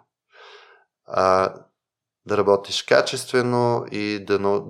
[1.07, 1.53] А,
[2.25, 4.63] да работиш качествено и да,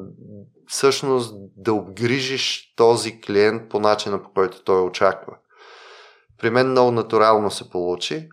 [0.67, 5.37] всъщност да обгрижиш този клиент по начина по който той очаква.
[6.37, 8.29] При мен много натурално се получи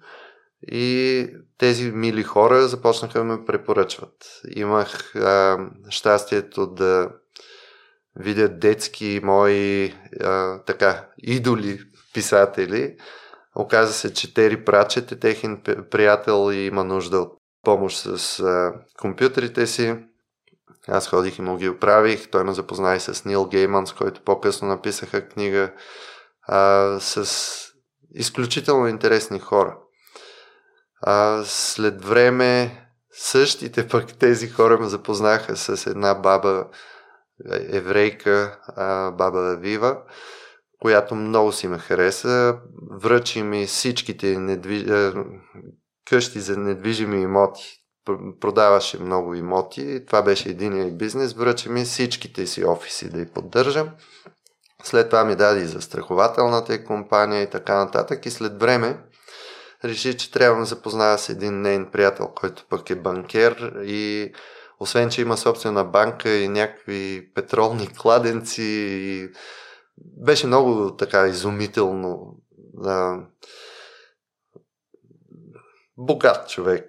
[0.68, 4.40] и тези мили хора започнаха да ме препоръчват.
[4.56, 5.58] Имах а,
[5.88, 7.08] щастието да
[8.16, 11.80] видя детски мои а, така идоли
[12.14, 12.96] писатели.
[13.56, 17.32] Оказа се, че Тери Прачет е техен приятел и има нужда от
[17.62, 19.96] помощ с а, компютрите си.
[20.88, 22.30] Аз ходих и му ги оправих.
[22.30, 25.72] Той ме запозна и с Нил Гейман, с който по-късно написаха книга
[26.42, 27.72] а, с
[28.14, 29.78] изключително интересни хора.
[31.03, 32.78] А, след време
[33.12, 36.66] същите пък тези хора ме запознаха с една баба
[37.50, 40.03] еврейка, а, баба Вива,
[40.80, 42.59] която много си ме хареса.
[43.00, 44.84] Връчи ми всичките недвиж...
[46.05, 47.82] къщи за недвижими имоти
[48.40, 50.07] продаваше много имоти.
[50.07, 51.32] Това беше един бизнес.
[51.32, 53.90] Връча ми всичките си офиси да ги поддържам.
[54.84, 58.26] След това ми даде и застрахователната компания и така нататък.
[58.26, 58.98] И след време
[59.85, 64.33] реши, че трябва да запозная с един нейн приятел, който пък е банкер и
[64.80, 69.28] освен, че има собствена банка и някакви петролни кладенци и
[69.99, 72.37] беше много така изумително.
[75.97, 76.85] богат човек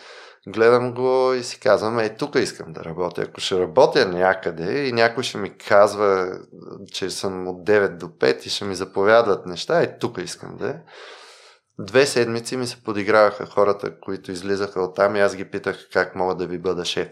[0.47, 3.21] гледам го и си казвам, е, тук искам да работя.
[3.21, 6.39] Ако ще работя някъде и някой ще ми казва,
[6.91, 10.69] че съм от 9 до 5 и ще ми заповядат неща, е, тук искам да
[10.69, 10.75] е.
[11.79, 16.15] Две седмици ми се подиграваха хората, които излизаха от там и аз ги питах как
[16.15, 17.07] мога да ви бъда шеф.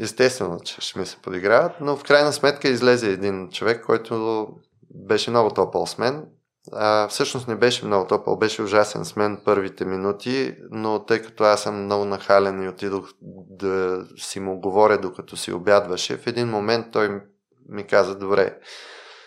[0.00, 4.46] Естествено, че ще ми се подиграват, но в крайна сметка излезе един човек, който
[4.94, 6.24] беше много топъл с мен.
[6.72, 11.44] А, всъщност не беше много топъл, беше ужасен с мен първите минути, но тъй като
[11.44, 13.08] аз съм много нахален и отидох
[13.50, 17.20] да си му говоря докато си обядваше, в един момент той
[17.68, 18.58] ми каза, добре,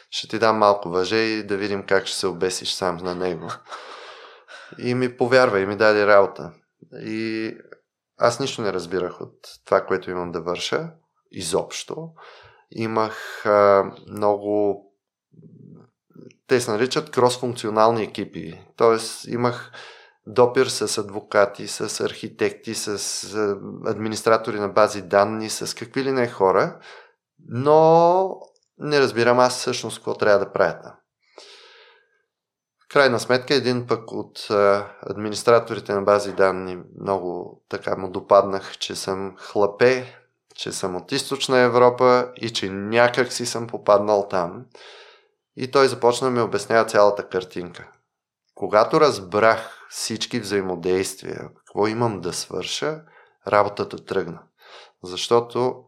[0.09, 3.51] ще ти дам малко въже и да видим как ще се обесиш сам на него.
[4.79, 6.51] И ми повярва и ми даде работа.
[6.93, 7.51] И
[8.17, 10.91] аз нищо не разбирах от това, което имам да върша.
[11.31, 12.09] Изобщо.
[12.71, 14.81] Имах а, много
[16.47, 18.61] те се наричат кросфункционални екипи.
[18.75, 19.71] Тоест имах
[20.27, 23.27] допир с адвокати, с архитекти, с
[23.85, 26.79] администратори на бази данни, с какви ли не хора,
[27.49, 28.39] но
[28.77, 30.93] не разбирам аз всъщност какво трябва да правя там.
[32.95, 34.47] Крайна сметка един пък от
[35.01, 40.05] администраторите на бази данни много така му допаднах, че съм хлапе,
[40.55, 44.65] че съм от източна Европа и че някак си съм попаднал там.
[45.55, 47.91] И той започна да ми обяснява цялата картинка.
[48.53, 53.01] Когато разбрах всички взаимодействия, какво имам да свърша,
[53.47, 54.39] работата тръгна.
[55.03, 55.83] Защото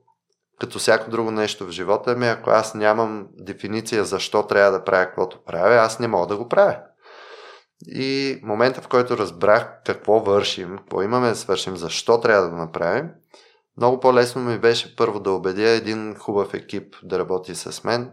[0.59, 5.05] като всяко друго нещо в живота ми, ако аз нямам дефиниция защо трябва да правя
[5.05, 6.79] каквото правя, аз не мога да го правя.
[7.85, 13.09] И момента, в който разбрах какво вършим, какво имаме да свършим, защо трябва да направим,
[13.77, 18.11] много по-лесно ми беше първо да убедя един хубав екип да работи с мен,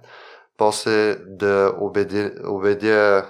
[0.56, 3.26] после да убедя, убедя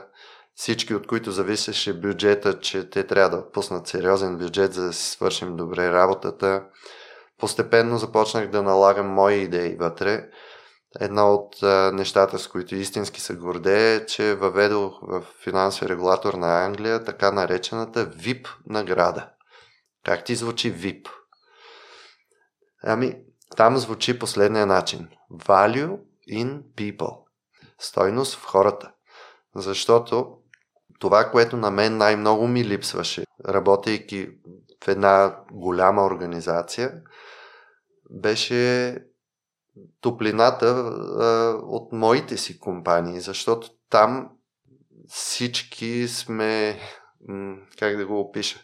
[0.55, 5.11] всички, от които зависеше бюджета, че те трябва да пуснат сериозен бюджет, за да си
[5.11, 6.62] свършим добре работата.
[7.39, 10.28] Постепенно започнах да налагам мои идеи вътре.
[11.01, 16.35] Една от а, нещата, с които истински се гордея е, че въведох в финансовия регулатор
[16.35, 19.31] на Англия така наречената VIP награда.
[20.05, 21.09] Как ти звучи VIP?
[22.83, 23.17] Ами,
[23.57, 25.09] там звучи последния начин.
[25.33, 25.99] Value
[26.31, 27.19] in people.
[27.79, 28.93] Стойност в хората.
[29.57, 30.39] Защото
[30.99, 34.29] това, което на мен най-много ми липсваше, работейки
[34.85, 36.93] в една голяма организация,
[38.11, 38.95] беше
[40.01, 44.31] топлината а, от моите си компании, защото там
[45.09, 46.79] всички сме,
[47.79, 48.61] как да го опиша,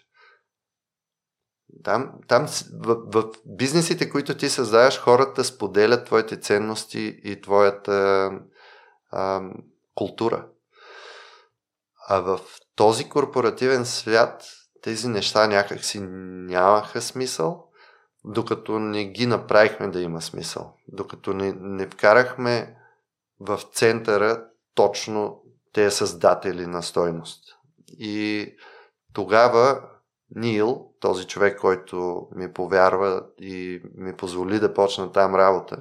[1.84, 8.30] там, там в, в бизнесите, които ти създаваш, хората споделят твоите ценности и твоята
[9.11, 9.40] а,
[9.94, 10.46] култура.
[12.08, 12.40] А в
[12.76, 14.42] този корпоративен свят
[14.82, 17.69] тези неща някак си нямаха смисъл,
[18.24, 20.74] докато не ги направихме да има смисъл.
[20.88, 22.76] Докато не, не вкарахме
[23.40, 24.44] в центъра
[24.74, 25.42] точно
[25.72, 27.56] тези създатели на стойност.
[27.98, 28.46] И
[29.12, 29.82] тогава
[30.34, 35.78] Нил, този човек, който ми повярва и ми позволи да почна там работа,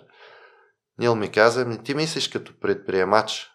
[1.00, 3.52] Нил ми каза, не ти мислиш като предприемач.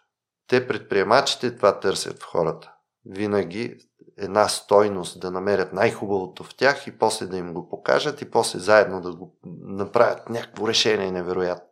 [0.47, 2.71] Те предприемачите това търсят в хората.
[3.05, 3.77] Винаги
[4.17, 8.59] една стойност да намерят най-хубавото в тях и после да им го покажат и после
[8.59, 11.69] заедно да го направят някакво решение невероятно.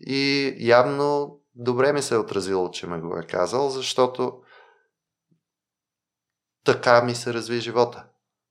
[0.00, 4.42] И явно добре ми се е отразило, че ме го е казал, защото
[6.64, 8.04] така ми се разви живота.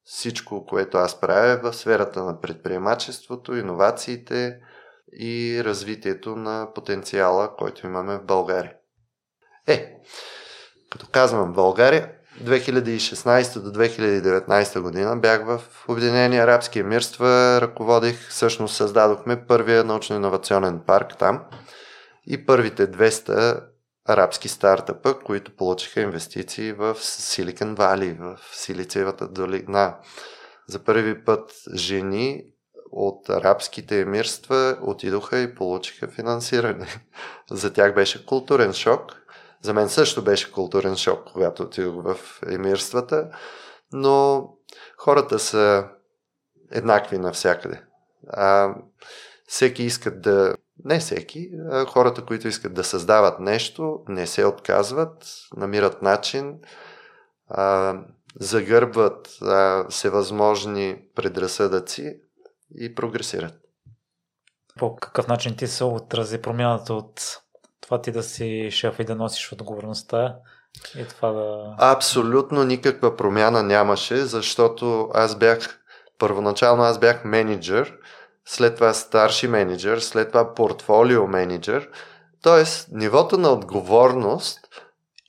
[0.03, 4.59] Всичко, което аз правя е в сферата на предприемачеството, иновациите
[5.19, 8.75] и развитието на потенциала, който имаме в България.
[9.67, 9.95] Е,
[10.91, 12.11] като казвам България,
[12.43, 21.17] 2016 до 2019 година бях в Обединени арабски емирства, ръководих, всъщност създадохме първия научно-инновационен парк
[21.19, 21.41] там
[22.27, 23.63] и първите 200
[24.05, 29.97] арабски стартъпа, които получиха инвестиции в Силикан Вали, в Силициевата долина.
[30.67, 32.43] За първи път жени
[32.91, 36.87] от арабските емирства отидоха и получиха финансиране.
[37.51, 39.22] За тях беше културен шок.
[39.63, 43.29] За мен също беше културен шок, когато отидох в емирствата,
[43.91, 44.47] но
[44.97, 45.87] хората са
[46.71, 47.81] еднакви навсякъде.
[48.29, 48.75] А,
[49.47, 50.55] всеки искат да
[50.85, 55.25] не всеки, а хората, които искат да създават нещо, не се отказват,
[55.57, 56.59] намират начин,
[57.47, 57.95] а,
[58.39, 62.21] загърбват а, всевъзможни предразсъдъци
[62.75, 63.53] и прогресират.
[64.79, 67.42] По какъв начин ти се отрази промяната от
[67.83, 70.35] това ти да си шеф и да носиш отговорността
[70.99, 71.75] и това да...
[71.77, 75.83] Абсолютно никаква промяна нямаше, защото аз бях
[76.23, 77.97] Първоначално аз бях менеджер,
[78.45, 81.89] след това старши менеджер, след това портфолио менеджер.
[82.41, 84.59] Тоест, нивото на отговорност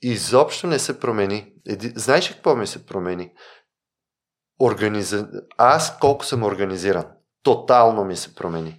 [0.01, 1.53] изобщо не се промени.
[1.67, 1.93] Еди...
[1.95, 3.31] Знаеш какво ми се промени?
[4.61, 5.27] Организа...
[5.57, 7.05] Аз колко съм организиран.
[7.43, 8.77] Тотално ми се промени.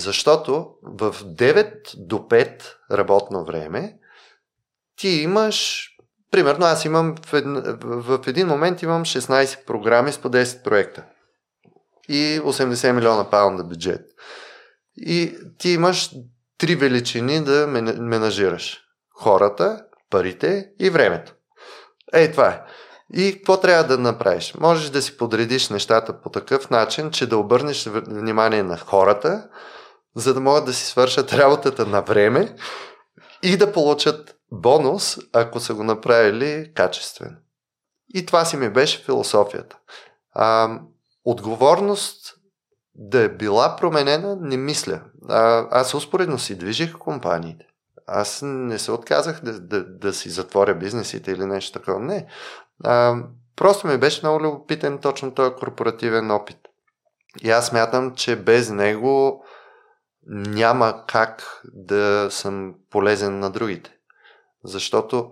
[0.00, 3.96] Защото в 9 до 5 работно време
[4.96, 5.88] ти имаш,
[6.30, 11.04] примерно аз имам в, един, в един момент имам 16 програми с по 10 проекта
[12.08, 14.06] и 80 милиона паунда бюджет.
[14.96, 16.10] И ти имаш
[16.58, 17.66] три величини да
[17.98, 18.80] менажираш.
[19.14, 21.34] Хората, парите и времето.
[22.12, 22.60] Ей, това е.
[23.14, 24.54] И какво трябва да направиш?
[24.60, 29.48] Можеш да си подредиш нещата по такъв начин, че да обърнеш внимание на хората,
[30.16, 32.54] за да могат да си свършат работата на време
[33.42, 37.36] и да получат бонус, ако са го направили качествено.
[38.14, 39.78] И това си ми беше философията.
[40.32, 40.78] А,
[41.24, 42.34] отговорност
[42.94, 45.00] да е била променена, не мисля.
[45.28, 47.66] А, аз успоредно си движих компаниите.
[48.06, 52.00] Аз не се отказах да, да, да си затворя бизнесите или нещо такова.
[52.00, 52.26] Не.
[52.84, 53.16] А,
[53.56, 56.58] просто ми беше много любопитен точно този корпоративен опит.
[57.42, 59.44] И аз смятам, че без него
[60.26, 63.96] няма как да съм полезен на другите.
[64.64, 65.30] Защото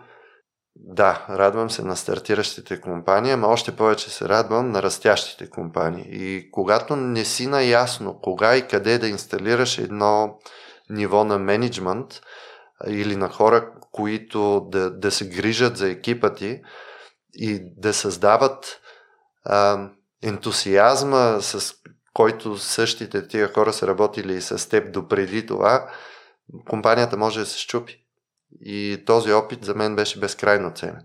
[0.77, 6.07] да, радвам се на стартиращите компании, но още повече се радвам на растящите компании.
[6.09, 10.39] И когато не си наясно кога и къде да инсталираш едно
[10.91, 12.21] ниво на менеджмент
[12.87, 16.63] или на хора, които да, да се грижат за екипа ти
[17.35, 18.81] и да създават
[19.45, 19.89] а,
[20.23, 21.75] ентусиазма, с
[22.15, 25.91] който същите тия хора са работили и с теб допреди това,
[26.69, 28.05] компанията може да се щупи.
[28.61, 31.03] И този опит за мен беше безкрайно ценен.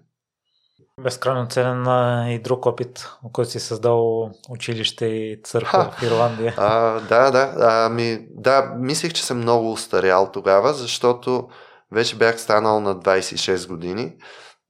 [1.02, 1.86] Безкрайно ценен
[2.32, 6.54] и друг опит, който си създал училище и църква в Ирландия.
[6.58, 7.54] А, да, да.
[7.58, 11.50] Ами, да, мислих, че съм много устарял тогава, защото
[11.92, 14.14] вече бях станал на 26 години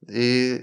[0.08, 0.60] и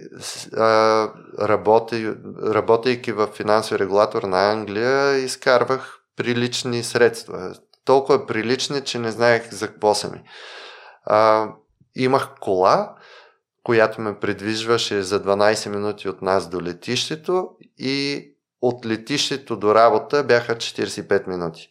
[0.57, 2.13] а, работи,
[2.43, 7.55] работейки в финансови регулатор на Англия, изкарвах прилични средства.
[7.85, 10.23] Толкова прилични, че не знаех за какво са ми.
[11.05, 11.49] А,
[11.95, 12.95] имах кола,
[13.63, 18.27] която ме придвижваше за 12 минути от нас до летището и
[18.61, 21.67] от летището до работа бяха 45 минути.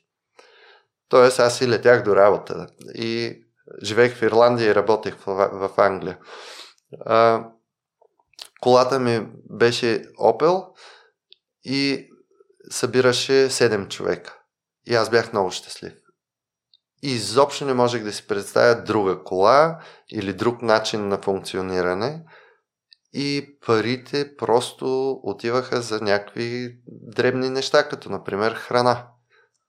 [1.08, 3.42] Тоест аз и летях до работа и
[3.82, 6.18] живеех в Ирландия и работех в, в Англия.
[7.06, 7.48] А,
[8.60, 10.66] колата ми беше Opel
[11.64, 12.08] и
[12.70, 14.38] събираше 7 човека.
[14.86, 15.92] И аз бях много щастлив.
[17.02, 19.80] И изобщо не можех да си представя друга кола
[20.12, 22.24] или друг начин на функциониране.
[23.12, 29.06] И парите просто отиваха за някакви дребни неща, като например храна.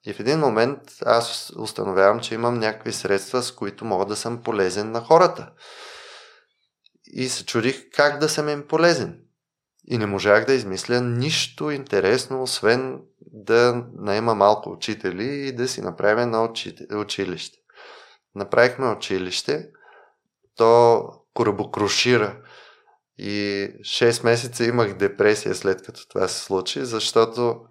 [0.06, 4.44] И в един момент аз установявам, че имам някакви средства, с които мога да съм
[4.44, 5.52] полезен на хората.
[7.14, 9.20] И се чудих как да съм им полезен.
[9.86, 15.82] И не можах да измисля нищо интересно, освен да наема малко учители и да си
[15.82, 16.54] направим едно
[16.92, 17.58] училище.
[18.36, 19.70] Направихме училище,
[20.56, 21.04] то
[21.34, 22.38] корабокрушира.
[23.18, 27.62] И 6 месеца имах депресия след като това се случи, защото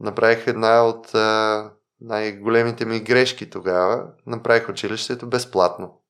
[0.00, 4.06] направих една от а, най-големите ми грешки тогава.
[4.26, 6.00] Направих училището безплатно.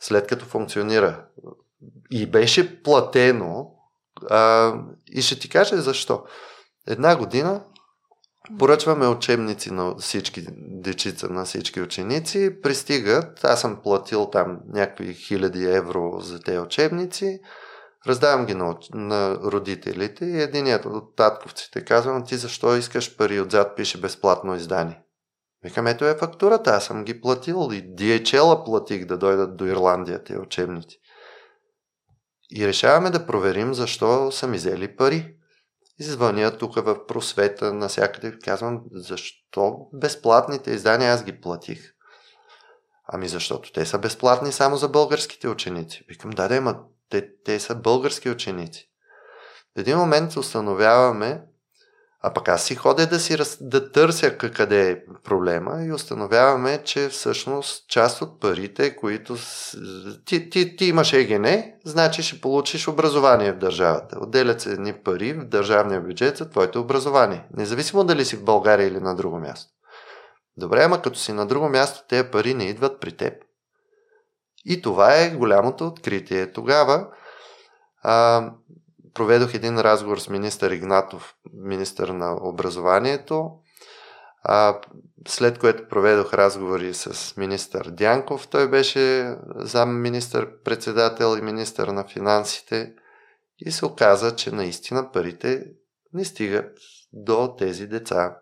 [0.00, 1.26] След като функционира.
[2.10, 3.70] И беше платено.
[4.30, 4.72] А,
[5.06, 6.24] и ще ти кажа защо.
[6.86, 7.64] Една година
[8.58, 12.60] Поръчваме учебници на всички дечица, на всички ученици.
[12.62, 17.40] Пристигат, аз съм платил там някакви хиляди евро за тези учебници.
[18.06, 23.76] Раздавам ги на, на родителите и единият от татковците казвам, ти защо искаш пари отзад
[23.76, 25.00] пише безплатно издание?
[25.62, 30.24] Викам, ето е фактурата, аз съм ги платил и DHL платих да дойдат до Ирландия
[30.24, 30.98] тези учебници.
[32.50, 35.36] И решаваме да проверим защо са ми взели пари.
[35.98, 38.38] И звъня тук в просвета, насякъде.
[38.44, 41.94] Казвам, защо безплатните издания аз ги платих?
[43.08, 46.04] Ами защото те са безплатни само за българските ученици.
[46.08, 46.80] Викам, да, да, ма
[47.10, 48.90] те, те са български ученици.
[49.76, 51.42] В един момент установяваме,
[52.26, 57.08] а пък аз си ходя да, си, да търся къде е проблема и установяваме, че
[57.08, 59.36] всъщност част от парите, които
[60.24, 61.46] ти, ти, ти имаш ЕГН,
[61.84, 64.18] значи ще получиш образование в държавата.
[64.20, 67.46] Отделят се едни пари в държавния бюджет за твоето образование.
[67.56, 69.72] Независимо дали си в България или на друго място.
[70.56, 73.34] Добре, ама като си на друго място, тези пари не идват при теб.
[74.64, 76.52] И това е голямото откритие.
[76.52, 77.06] Тогава
[78.02, 78.50] а,
[79.14, 83.50] проведох един разговор с министър Игнатов, министър на образованието,
[84.42, 84.80] а,
[85.28, 88.48] след което проведох разговори с министър Дянков.
[88.48, 92.92] Той беше зам министър-председател и министър на финансите
[93.58, 95.64] и се оказа, че наистина парите
[96.12, 96.78] не стигат
[97.12, 98.36] до тези деца.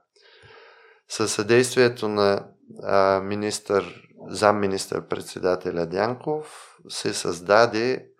[1.08, 2.46] Със съдействието на
[2.82, 8.11] а, министър, зам министър-председателя Дянков се създаде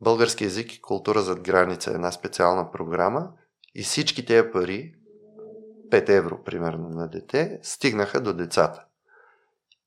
[0.00, 3.32] Български язик и култура зад граница, една специална програма
[3.74, 4.94] и всички тези пари,
[5.90, 8.84] 5 евро примерно на дете, стигнаха до децата.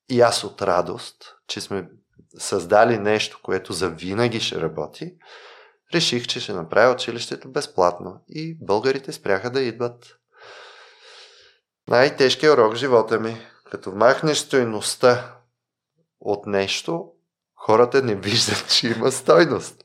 [0.09, 1.89] И аз от радост, че сме
[2.37, 5.15] създали нещо, което за винаги ще работи,
[5.93, 10.17] реших, че ще направя училището безплатно и българите спряха да идват.
[11.87, 13.37] Най-тежкият урок в живота ми,
[13.71, 15.35] като махнеш стойността
[16.19, 17.11] от нещо,
[17.65, 19.83] хората не виждат, че има стойност.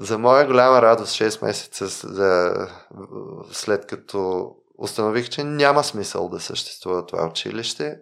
[0.00, 2.54] За моя голяма радост, 6 месеца за,
[3.52, 7.98] след като установих, че няма смисъл да съществува това училище,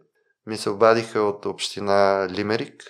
[0.46, 2.82] ми се обадиха от община Лимерик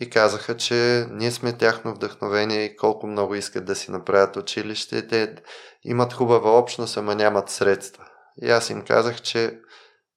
[0.00, 5.08] и казаха, че ние сме тяхно вдъхновение и колко много искат да си направят училище.
[5.08, 5.34] Те
[5.82, 8.04] имат хубава общност, ама нямат средства.
[8.42, 9.58] И аз им казах, че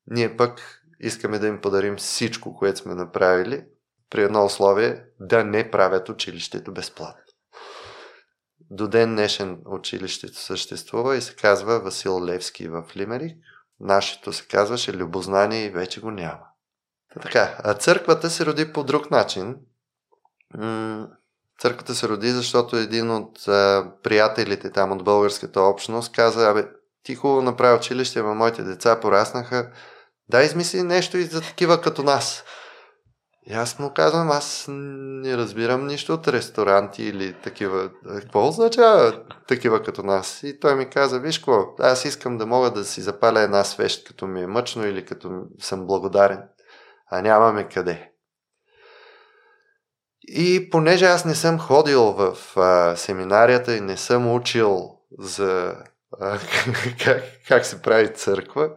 [0.07, 3.63] ние пък искаме да им подарим всичко, което сме направили,
[4.09, 7.23] при едно условие да не правят училището безплатно.
[8.71, 13.37] До ден днешен училището съществува и се казва Васил Левски в Лимерик.
[13.79, 16.45] Нашето се казваше Любознание и вече го няма.
[17.21, 19.55] Така, а църквата се роди по друг начин.
[21.59, 26.67] Църквата се роди, защото един от а, приятелите там от българската общност каза, абе,
[27.03, 29.71] ти хубаво направи училище, ама моите деца пораснаха,
[30.29, 32.43] дай измисли нещо и за такива като нас.
[33.45, 37.89] И аз му казвам, аз не разбирам нищо от ресторанти или такива.
[38.07, 40.43] Какво означава такива като нас?
[40.43, 44.07] И той ми каза, виж какво, аз искам да мога да си запаля една свещ,
[44.07, 46.41] като ми е мъчно или като съм благодарен.
[47.11, 48.11] А нямаме къде.
[50.27, 54.89] И понеже аз не съм ходил в а, семинарията и не съм учил
[55.19, 55.75] за
[56.19, 56.39] а,
[57.03, 58.69] как, как се прави църква,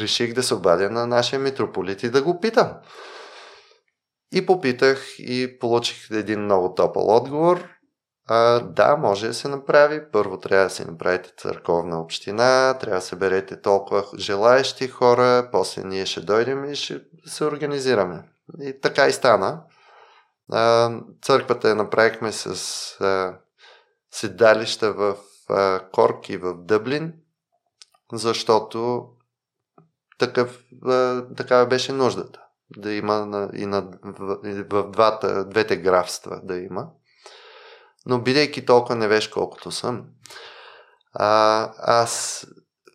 [0.00, 2.72] реших да се обадя на нашия митрополит и да го питам.
[4.32, 7.68] И попитах и получих един много топъл отговор.
[8.26, 10.10] А, да, може да се направи.
[10.12, 16.06] Първо трябва да си направите църковна община, трябва да съберете толкова желаещи хора, после ние
[16.06, 18.24] ще дойдем и ще се организираме.
[18.60, 19.62] И така и стана.
[20.52, 20.90] А,
[21.22, 22.46] църквата я направихме с
[23.00, 23.38] а,
[24.10, 25.16] седалища в
[25.48, 27.12] а, Корк и в Дъблин,
[28.12, 29.08] защото
[30.18, 32.42] такъв, а, такава беше нуждата
[32.76, 34.38] да има на, и на, в,
[34.70, 36.88] в двата, двете графства да има.
[38.06, 40.04] Но бидейки толкова невеж колкото съм,
[41.14, 42.46] а, аз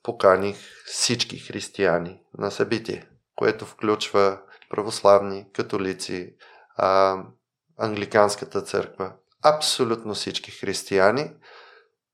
[0.04, 6.36] поканих всички християни на събитие, което включва православни, католици,
[6.76, 7.24] а,
[7.78, 9.12] англиканската църква,
[9.44, 11.32] абсолютно всички християни,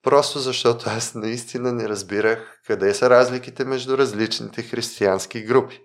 [0.04, 5.82] просто защото аз наистина не разбирах къде са разликите между различните християнски групи.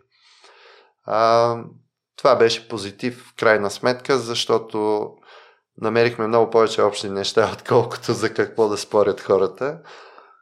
[2.16, 5.08] Това беше позитив в крайна сметка, защото
[5.80, 9.78] намерихме много повече общи неща, отколкото за какво да спорят хората.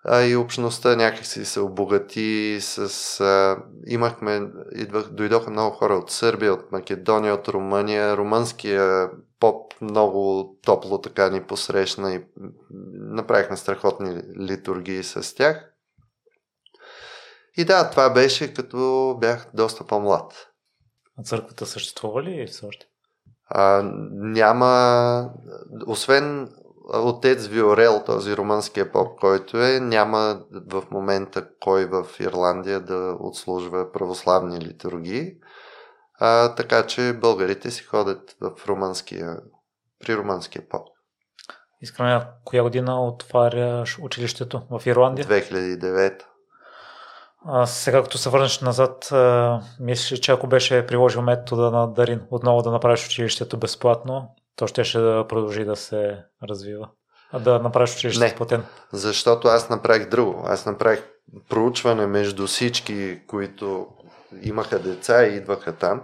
[0.09, 3.21] А и общността някакси се обогати с...
[3.21, 3.57] А,
[3.87, 4.49] имахме...
[4.73, 8.17] Идвах, дойдоха много хора от Сърбия, от Македония, от Румъния.
[8.17, 9.11] Румънския
[9.41, 12.25] поп много топло така ни посрещна и
[12.95, 15.73] направихме страхотни литургии с тях.
[17.57, 20.46] И да, това беше като бях доста по-млад.
[21.19, 22.87] А църквата съществува ли все още?
[23.49, 25.31] А, няма,
[25.87, 26.55] освен
[26.95, 33.93] отец Виорел, този румънския поп, който е, няма в момента кой в Ирландия да отслужва
[33.93, 35.33] православни литургии.
[36.19, 39.37] А, така че българите си ходят в румънския,
[40.01, 40.89] при румънския поп.
[41.81, 45.27] Искаме, коя година отваряш училището в Ирландия?
[45.27, 46.23] 2009.
[47.49, 49.13] А, сега като се върнеш назад,
[49.81, 54.85] мислиш, че ако беше приложил метода на Дарин отново да направиш училището безплатно, то ще
[54.85, 56.19] ще да продължи да се
[56.49, 56.89] развива.
[57.33, 58.65] А да направиш училището платен.
[58.93, 60.43] Защото аз направих друго.
[60.47, 61.03] Аз направих
[61.49, 63.87] проучване между всички, които
[64.43, 66.03] имаха деца и идваха там.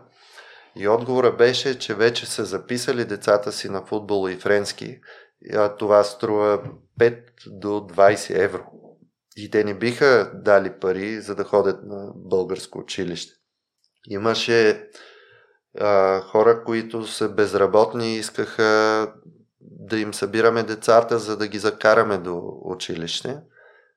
[0.76, 4.98] И отговора беше, че вече са записали децата си на футбол и френски.
[5.54, 6.62] А това струва
[7.00, 8.62] 5 до 20 евро.
[9.36, 13.32] И те не биха дали пари, за да ходят на българско училище.
[14.08, 14.88] Имаше
[15.78, 19.12] а, хора, които са безработни и искаха
[19.60, 23.40] да им събираме децата, за да ги закараме до училище.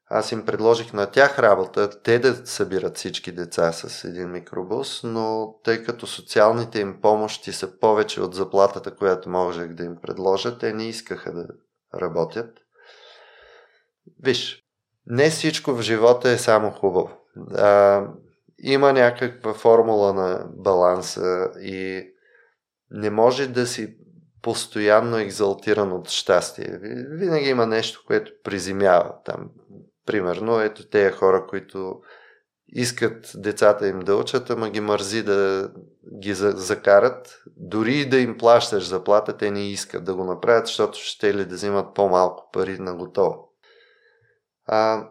[0.10, 5.56] Аз им предложих на тях работа, те да събират всички деца с един микробус, но
[5.64, 10.74] тъй като социалните им помощи са повече от заплатата, която можех да им предложа, те
[10.74, 11.48] не искаха да
[12.02, 12.60] работят.
[14.24, 14.65] Виж,
[15.08, 17.12] не всичко в живота е само хубаво.
[17.58, 18.04] А,
[18.60, 22.08] има някаква формула на баланса и
[22.92, 23.98] не може да си
[24.42, 26.80] постоянно екзалтиран от щастие.
[27.10, 29.50] Винаги има нещо, което приземява там.
[30.06, 32.02] Примерно, ето тези хора, които
[32.68, 35.72] искат децата им да учат, ама ги мързи да
[36.22, 37.44] ги закарат.
[37.58, 41.56] Дори да им плащаш заплата, те не искат да го направят, защото ще ли да
[41.56, 43.45] взимат по-малко пари на готово.
[44.66, 45.10] А,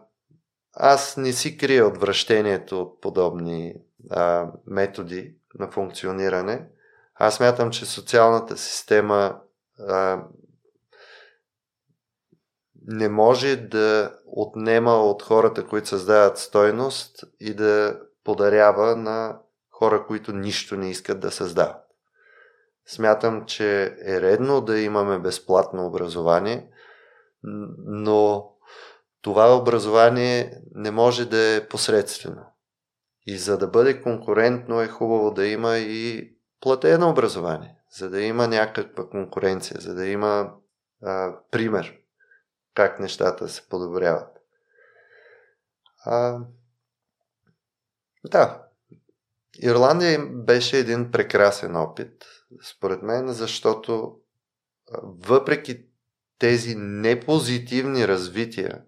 [0.73, 3.75] аз не си крия отвращението от подобни
[4.09, 6.67] а, методи на функциониране.
[7.15, 9.39] Аз мятам, че социалната система
[9.79, 10.23] а,
[12.87, 19.39] не може да отнема от хората, които създават стойност и да подарява на
[19.71, 21.85] хора, които нищо не искат да създават.
[22.87, 26.69] Смятам, че е редно да имаме безплатно образование,
[27.77, 28.51] но
[29.25, 32.45] това образование не може да е посредствено.
[33.27, 38.47] И за да бъде конкурентно е хубаво да има и платено образование, за да има
[38.47, 40.53] някаква конкуренция, за да има
[41.03, 41.97] а, пример
[42.73, 44.37] как нещата се подобряват.
[46.03, 46.39] А,
[48.25, 48.63] да,
[49.61, 52.25] Ирландия беше един прекрасен опит,
[52.63, 54.19] според мен, защото
[55.03, 55.85] въпреки
[56.39, 58.84] тези непозитивни развития,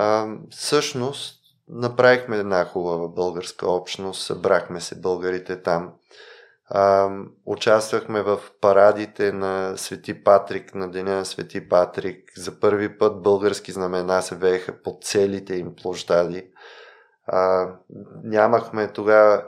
[0.00, 1.34] а, всъщност
[1.68, 5.92] направихме една хубава българска общност, събрахме се българите там.
[6.70, 7.10] А,
[7.46, 12.32] участвахме в парадите на Свети Патрик, на Деня на Свети Патрик.
[12.36, 16.50] За първи път български знамена се вееха по целите им площади.
[17.26, 17.68] А,
[18.24, 19.42] нямахме тогава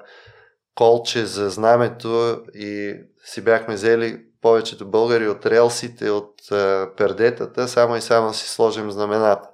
[0.75, 2.95] колче за знамето и
[3.25, 8.91] си бяхме взели повечето българи от релсите, от а, пердетата, само и само си сложим
[8.91, 9.50] знамената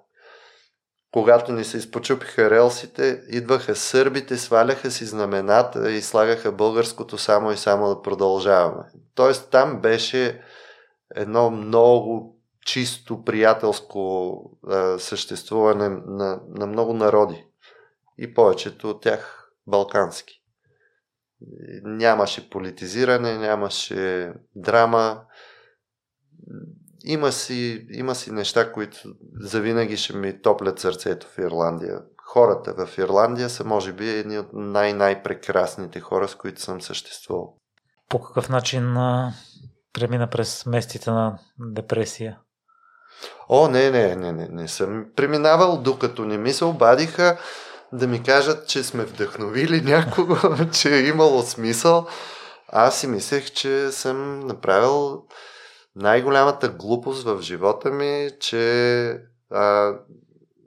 [1.17, 7.57] когато ни се изпочупиха релсите, идваха сърбите, сваляха си знамената и слагаха българското само и
[7.57, 8.83] само да продължаваме.
[9.14, 10.43] Тоест там беше
[11.14, 12.37] едно много
[12.67, 14.33] чисто приятелско
[14.69, 17.45] а, съществуване на, на много народи
[18.19, 20.43] и повечето от тях балкански.
[21.83, 25.21] Нямаше политизиране, нямаше драма
[27.07, 28.97] има си, има си неща, които
[29.41, 32.01] завинаги ще ми топлят сърцето в Ирландия.
[32.27, 37.55] Хората в Ирландия са, може би, едни от най-най-прекрасните хора, с които съм съществувал.
[38.09, 39.33] По какъв начин а,
[39.93, 42.39] премина през местите на депресия?
[43.49, 47.39] О, не, не, не, не, не съм преминавал, докато не ми се обадиха
[47.93, 50.37] да ми кажат, че сме вдъхновили някого,
[50.73, 52.07] че е имало смисъл.
[52.69, 55.23] Аз си мислех, че съм направил
[55.97, 59.21] най-голямата глупост в живота ми, че
[59.51, 59.95] а,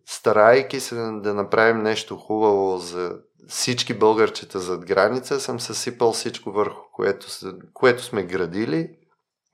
[0.05, 3.15] старайки се да направим нещо хубаво за
[3.47, 7.27] всички българчета зад граница, съм съсипал всичко върху което,
[7.73, 8.89] което сме градили.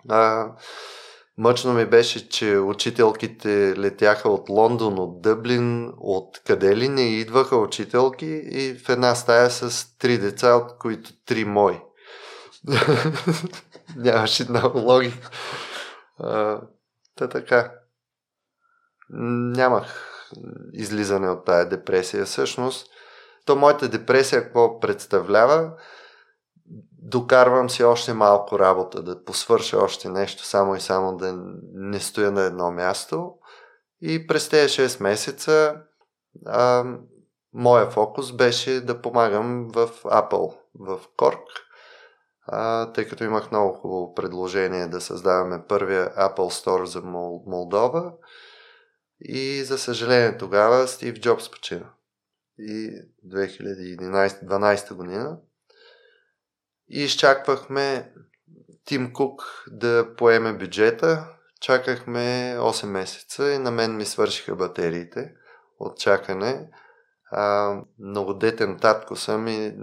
[0.09, 0.51] А,
[1.37, 7.57] мъчно ми беше, че учителките летяха от Лондон, от Дъблин, от къде ли не идваха
[7.57, 11.79] учителки и в една стая с три деца, от които три мои.
[13.95, 15.29] Нямаше много логика.
[17.15, 17.71] Та така.
[19.09, 20.11] Нямах
[20.73, 22.25] излизане от тая депресия.
[22.25, 22.87] Всъщност,
[23.45, 25.71] то моята депресия какво представлява?
[27.01, 31.33] Докарвам си още малко работа, да посвърша още нещо, само и само да
[31.73, 33.33] не стоя на едно място.
[34.01, 35.75] И през тези 6 месеца
[36.45, 36.85] а,
[37.53, 41.39] моя фокус беше да помагам в Apple, в Корк
[42.47, 48.13] а, тъй като имах много хубаво предложение да създаваме първия Apple Store за Мол, Молдова.
[49.19, 51.89] И за съжаление тогава Стив Джобс почина.
[52.59, 55.37] И 2011-2012 година.
[56.89, 58.13] И изчаквахме
[58.85, 61.27] Тим Кук да поеме бюджета.
[61.61, 65.33] Чакахме 8 месеца и на мен ми свършиха батериите
[65.79, 66.69] от чакане
[67.31, 69.73] а, многодетен татко съм и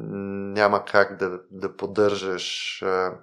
[0.54, 3.14] няма как да, да поддържаш а,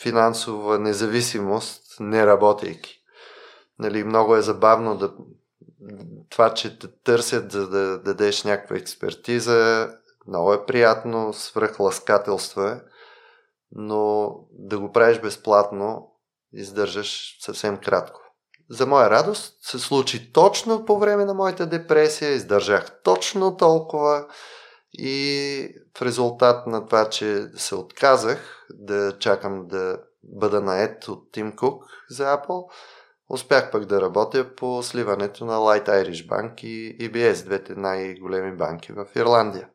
[0.00, 3.02] финансова независимост, не работейки.
[3.78, 5.12] Нали, много е забавно да
[6.30, 9.90] това, че те търсят за да дадеш някаква експертиза,
[10.26, 12.80] много е приятно, свръхласкателство е,
[13.72, 16.12] но да го правиш безплатно
[16.52, 18.20] издържаш съвсем кратко.
[18.70, 24.26] За моя радост се случи точно по време на моята депресия, издържах точно толкова
[24.92, 25.68] и
[25.98, 31.84] в резултат на това, че се отказах да чакам да бъда наед от Тим Кук
[32.10, 32.70] за Apple,
[33.28, 38.92] успях пък да работя по сливането на Light Irish Bank и EBS, двете най-големи банки
[38.92, 39.68] в Ирландия.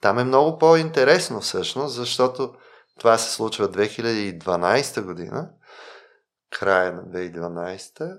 [0.00, 2.54] Там е много по-интересно всъщност, защото
[2.98, 5.50] това се случва 2012 година,
[6.58, 8.18] края на 2012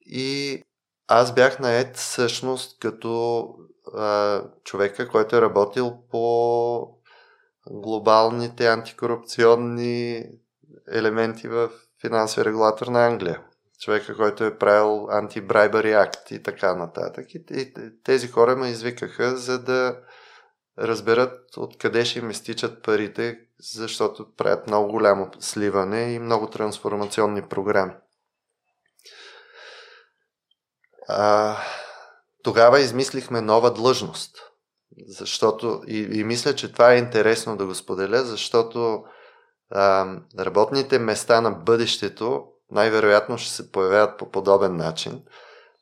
[0.00, 0.62] и
[1.08, 3.46] аз бях наед всъщност като
[3.94, 6.88] а, човека, който е работил по
[7.70, 10.24] глобалните антикорупционни
[10.92, 11.70] елементи в
[12.00, 13.40] финансовия регулатор на Англия.
[13.80, 17.34] Човека, който е правил антибрайбари акт и така нататък.
[17.34, 17.72] И, и
[18.04, 19.98] тези хора ме извикаха, за да
[20.78, 27.92] разберат откъде ще им изтичат парите, защото правят много голямо сливане и много трансформационни програми.
[31.08, 31.56] А,
[32.42, 34.36] тогава измислихме нова длъжност.
[35.08, 39.04] Защото, и, и мисля, че това е интересно да го споделя, защото
[39.70, 45.22] а, работните места на бъдещето най-вероятно ще се появяват по подобен начин.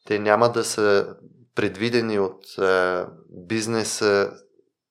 [0.07, 1.17] Те няма да са
[1.55, 4.31] предвидени от а, бизнеса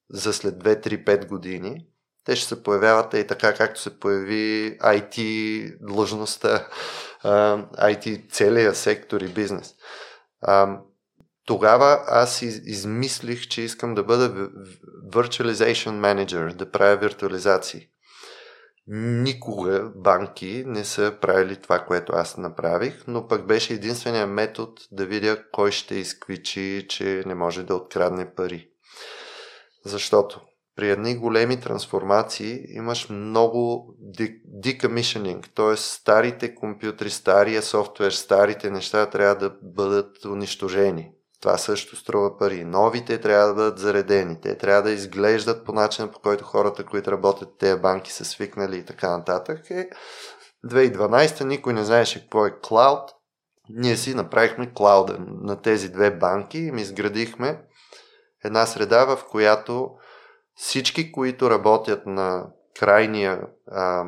[0.10, 1.86] за след 2-3-5 години.
[2.26, 6.68] Те ще се появяват и така, както се появи IT длъжността,
[7.24, 9.74] IT целия сектор и бизнес.
[11.46, 14.50] Тогава аз измислих, че искам да бъда
[15.14, 17.88] virtualization manager, да правя виртуализации.
[18.92, 25.06] Никога банки не са правили това, което аз направих, но пък беше единствения метод да
[25.06, 28.69] видя кой ще изквичи, че не може да открадне пари.
[29.86, 30.42] Защото
[30.76, 33.94] при едни големи трансформации имаш много
[34.64, 35.78] decommissioning, т.е.
[35.78, 41.12] старите компютри, стария софтуер, старите неща трябва да бъдат унищожени.
[41.42, 42.64] Това също струва пари.
[42.64, 44.42] Новите трябва да бъдат заредени.
[44.42, 48.78] Те трябва да изглеждат по начина, по който хората, които работят тези банки са свикнали
[48.78, 49.72] и така нататък.
[49.72, 49.90] Е,
[50.68, 53.10] 2012 никой не знаеше какво е клауд.
[53.70, 57.62] Ние си направихме клауда на тези две банки и ми изградихме
[58.44, 59.92] една среда, в която
[60.56, 62.48] всички, които работят на
[62.80, 63.42] крайния
[63.72, 64.06] а,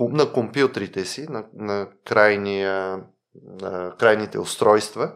[0.00, 3.00] на компютрите си, на, на, крайния,
[3.44, 5.12] на крайните устройства,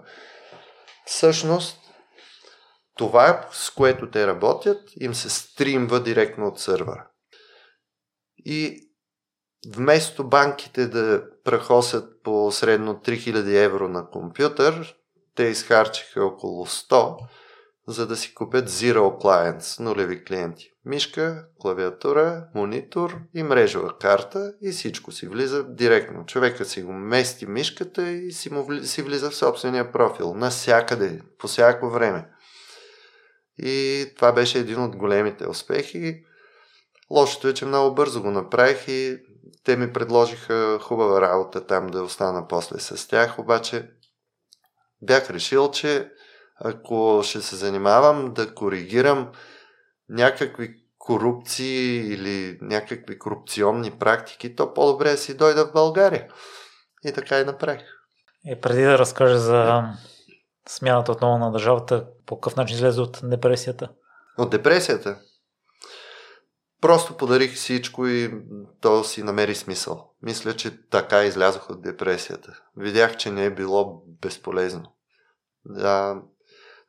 [1.04, 1.78] всъщност
[2.94, 7.06] това, с което те работят, им се стримва директно от сървъра.
[8.44, 8.88] И
[9.74, 14.96] вместо банките да прахосят по средно 3000 евро на компютър,
[15.34, 17.16] те изхарчиха около 100
[17.88, 20.70] за да си купят Zero Clients, нулеви клиенти.
[20.84, 26.26] Мишка, клавиатура, монитор и мрежова карта и всичко си влиза директно.
[26.26, 30.34] Човека си го мести мишката и си, му вли, си влиза в собствения профил.
[30.34, 32.28] Насякъде, по всяко време.
[33.58, 36.24] И това беше един от големите успехи.
[37.10, 39.18] Лошото е, че много бързо го направих и
[39.64, 43.90] те ми предложиха хубава работа там да остана после с тях, обаче
[45.02, 46.12] бях решил, че
[46.60, 49.32] ако ще се занимавам да коригирам
[50.08, 56.28] някакви корупции или някакви корупционни практики, то по-добре си дойда в България.
[57.04, 57.86] И така и направих.
[58.44, 59.82] И преди да разкажа за
[60.68, 63.88] смяната отново на държавата, по какъв начин излезе от депресията?
[64.38, 65.18] От депресията?
[66.80, 68.34] Просто подарих всичко и
[68.80, 70.10] то си намери смисъл.
[70.22, 72.60] Мисля, че така излязох от депресията.
[72.76, 74.92] Видях, че не е било безполезно.
[75.64, 76.22] Да,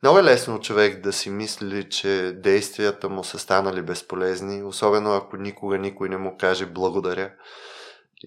[0.02, 5.36] много е лесно човек да си мисли, че действията му са станали безполезни, особено ако
[5.36, 7.34] никога никой не му каже благодаря.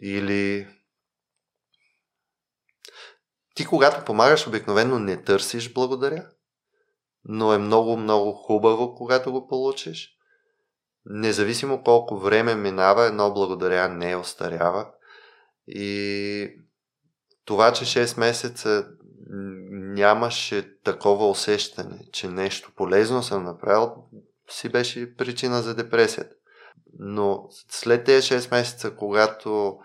[0.02, 0.68] Или
[3.56, 6.30] ти когато помагаш, обикновено не търсиш благодаря,
[7.24, 10.10] но е много, много хубаво, когато го получиш.
[11.06, 14.88] Независимо колко време минава, едно благодаря не остарява.
[15.68, 16.50] И
[17.46, 18.88] това, че 6 месеца
[19.94, 23.92] нямаше такова усещане, че нещо полезно съм направил,
[24.50, 26.36] си беше причина за депресията.
[27.00, 29.80] Но след тези 6 месеца, когато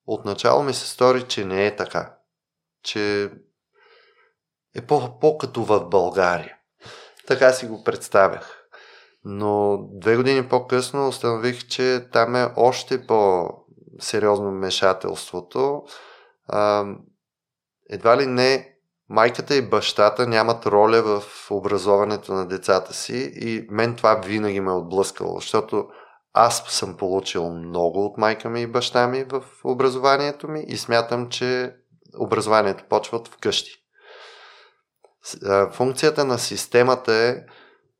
[0.05, 2.15] отначало ми се стори, че не е така.
[2.83, 3.31] Че
[4.75, 6.57] е по- по-като в България.
[7.27, 8.59] Така си го представях.
[9.23, 15.83] Но две години по-късно установих, че там е още по-сериозно вмешателството.
[17.89, 18.75] Едва ли не
[19.09, 24.71] майката и бащата нямат роля в образоването на децата си и мен това винаги ме
[24.71, 25.87] е отблъскало, защото
[26.33, 31.29] аз съм получил много от майка ми и баща ми в образованието ми и смятам,
[31.29, 31.75] че
[32.19, 33.71] образованието почва от вкъщи.
[35.71, 37.35] Функцията на системата е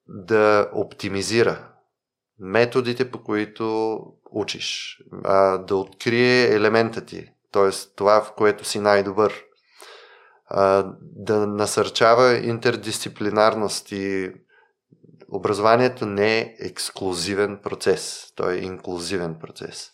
[0.08, 1.70] да оптимизира
[2.40, 3.98] методите, по които
[4.32, 5.00] учиш,
[5.60, 7.70] да открие елемента ти, т.е.
[7.96, 9.44] това, в което си най-добър,
[11.02, 14.34] да насърчава интердисциплинарност и
[15.32, 19.90] образованието не е ексклюзивен процес, той е инклюзивен процес.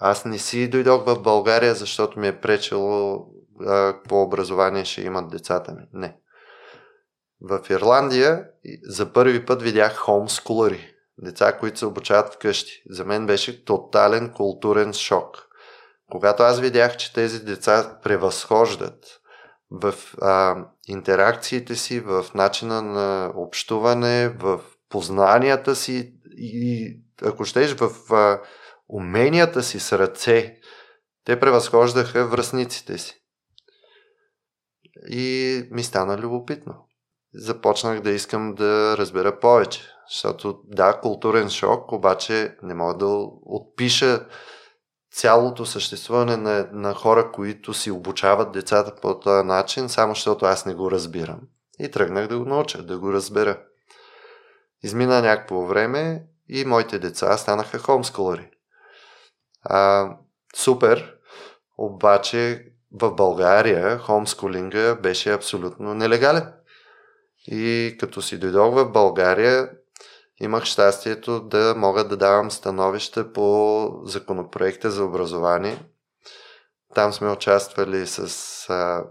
[0.00, 3.26] Аз не си дойдох в България, защото ми е пречело
[3.66, 5.82] какво образование ще имат децата ми.
[5.92, 6.16] Не.
[7.40, 8.44] В Ирландия
[8.82, 12.82] за първи път видях хомскулъри, деца, които се обучават вкъщи.
[12.90, 15.46] За мен беше тотален културен шок.
[16.10, 19.20] Когато аз видях, че тези деца превъзхождат
[19.70, 28.14] в а, интеракциите си, в начина на общуване, в познанията си и, ако щеш, в
[28.14, 28.40] а,
[28.88, 30.56] уменията си с ръце,
[31.24, 33.22] те превъзхождаха връзниците си.
[35.08, 36.74] И ми стана любопитно.
[37.34, 39.80] Започнах да искам да разбера повече.
[40.10, 43.06] Защото да, културен шок, обаче не мога да
[43.42, 44.26] отпиша
[45.16, 50.66] цялото съществуване на, на хора, които си обучават децата по този начин, само защото аз
[50.66, 51.40] не го разбирам.
[51.78, 53.60] И тръгнах да го науча, да го разбера.
[54.82, 58.50] Измина някакво време и моите деца станаха хомскулъри.
[59.62, 60.10] А,
[60.56, 61.14] супер,
[61.78, 66.52] обаче в България хомскулинга беше абсолютно нелегален.
[67.46, 69.70] И като си дойдох в България,
[70.40, 75.78] имах щастието да мога да давам становища по законопроекта за образование.
[76.94, 79.04] Там сме участвали с а,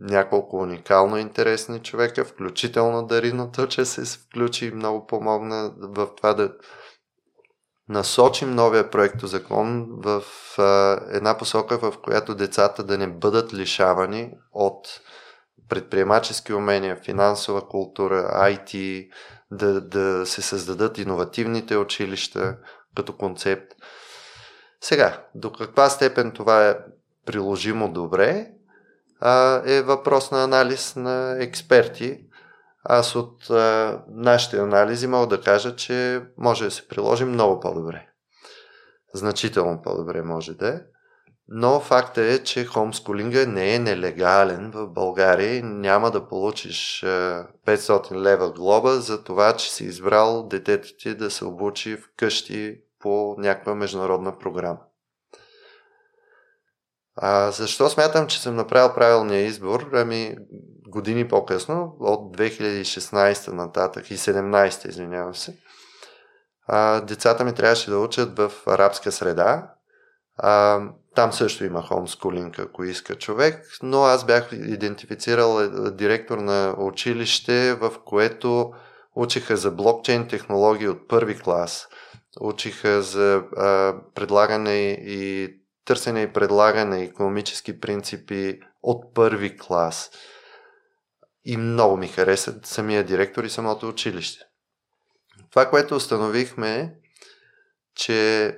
[0.00, 6.52] няколко уникално интересни човека, включително Дариното, че се включи и много помогна в това да
[7.88, 10.22] насочим новия проект закон в
[10.58, 15.00] а, една посока, в която децата да не бъдат лишавани от
[15.68, 19.08] предприемачески умения, финансова култура, IT,
[19.50, 22.56] да, да се създадат иновативните училища
[22.96, 23.72] като концепт.
[24.80, 26.78] Сега, до каква степен това е
[27.26, 28.50] приложимо добре,
[29.20, 32.20] а, е въпрос на анализ на експерти.
[32.84, 38.08] Аз от а, нашите анализи мога да кажа, че може да се приложи много по-добре.
[39.14, 40.80] Значително по-добре може да е.
[41.48, 47.00] Но факта е, че хомскулинга не е нелегален в България няма да получиш
[47.66, 53.34] 500 лева глоба за това, че си избрал детето ти да се обучи вкъщи по
[53.38, 54.78] някаква международна програма.
[57.16, 59.90] А защо смятам, че съм направил правилния избор?
[59.92, 60.36] Ами,
[60.88, 65.56] години по-късно, от 2016 нататък и 17, извинявам се,
[66.66, 69.75] а, децата ми трябваше да учат в арабска среда.
[70.36, 70.80] А,
[71.14, 77.74] там също има хомскулинг, ако иска човек, но аз бях идентифицирал е, директор на училище,
[77.74, 78.72] в което
[79.14, 81.88] учиха за блокчейн технологии от първи клас,
[82.40, 85.50] учиха за а, предлагане и
[85.84, 90.10] търсене и предлагане економически принципи от първи клас.
[91.44, 94.44] И много ми хареса самия директор и самото училище.
[95.50, 96.96] Това, което установихме
[97.96, 98.52] че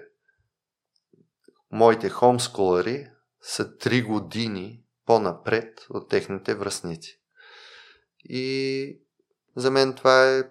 [1.72, 3.06] моите хомскулари
[3.42, 7.20] са 3 години по-напред от техните връзници.
[8.24, 9.00] И
[9.56, 10.42] за мен това е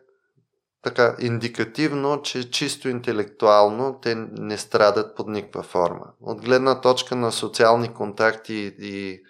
[0.84, 6.06] така индикативно, че чисто интелектуално те не страдат под никаква форма.
[6.22, 9.22] От гледна точка на социални контакти и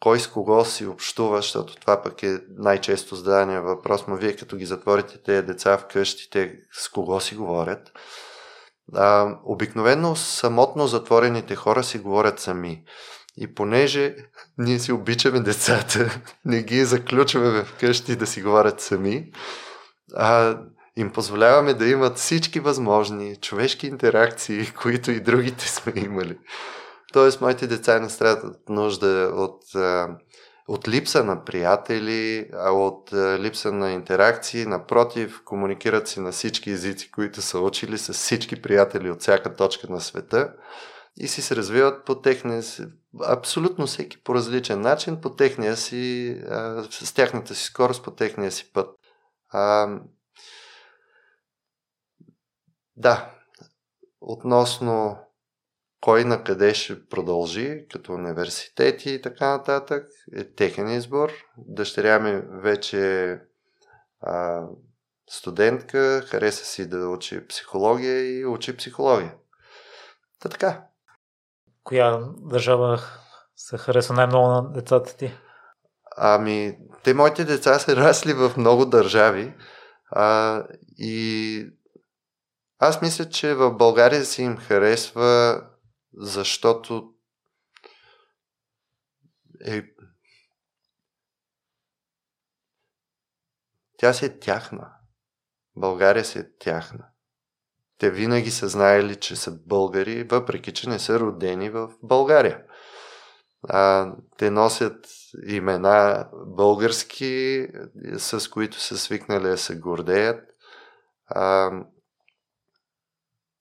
[0.00, 4.56] кой с кого си общува, защото това пък е най-често зададения въпрос, но вие като
[4.56, 7.92] ги затворите тези деца вкъщи, те с кого си говорят.
[8.94, 12.84] А, обикновено самотно затворените хора си говорят сами.
[13.36, 14.16] И понеже
[14.58, 19.32] ние си обичаме децата, не ги заключваме вкъщи да си говорят сами,
[20.16, 20.58] а
[20.96, 26.38] им позволяваме да имат всички възможни човешки интеракции, които и другите сме имали.
[27.12, 29.62] Тоест, моите деца не страдат нужда от,
[30.68, 34.66] от липса на приятели, от липса на интеракции.
[34.66, 39.86] Напротив, комуникират си на всички езици, които са учили с всички приятели от всяка точка
[39.90, 40.54] на света
[41.16, 42.82] и си се развиват по техния си,
[43.26, 46.36] абсолютно всеки по различен начин, по техния си,
[46.90, 48.96] с тяхната си скорост, по техния си път.
[49.48, 49.88] А,
[52.96, 53.34] да,
[54.20, 55.18] относно
[56.00, 60.06] кой на къде ще продължи, като университети и така нататък,
[60.36, 61.32] е техен избор.
[61.56, 63.34] Дъщеря ми вече
[64.20, 64.62] а,
[65.30, 69.34] студентка, хареса си да учи психология и учи психология.
[70.40, 70.84] Та така.
[71.84, 73.00] Коя държава
[73.56, 75.34] се хареса най-много на децата ти?
[76.16, 79.54] Ами, те моите деца са расли в много държави
[80.10, 80.64] а,
[80.98, 81.66] и
[82.78, 85.60] аз мисля, че в България си им харесва,
[86.12, 87.14] защото
[89.66, 89.82] е...
[93.96, 94.90] Тя си е тяхна.
[95.76, 97.08] България си е тяхна.
[97.98, 102.64] Те винаги са знаели, че са българи, въпреки че не са родени в България.
[103.62, 105.06] А, те носят
[105.46, 107.66] имена български,
[108.16, 110.50] с които са свикнали да се гордеят.
[111.26, 111.70] А,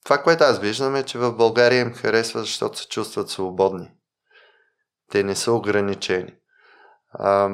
[0.07, 3.91] това, което аз виждам е, че в България им харесва, защото се чувстват свободни.
[5.11, 6.33] Те не са ограничени.
[7.11, 7.49] А,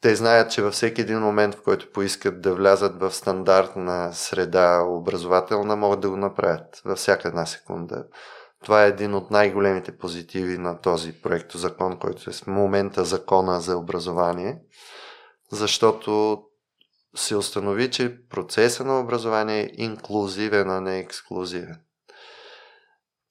[0.00, 4.82] те знаят, че във всеки един момент, в който поискат да влязат в стандартна среда
[4.82, 8.04] образователна, могат да го направят във всяка една секунда.
[8.64, 13.60] Това е един от най-големите позитиви на този проект закон, който е в момента закона
[13.60, 14.58] за образование,
[15.50, 16.42] защото
[17.14, 21.80] се установи, че процеса на образование е инклюзивен, а не ексклюзивен.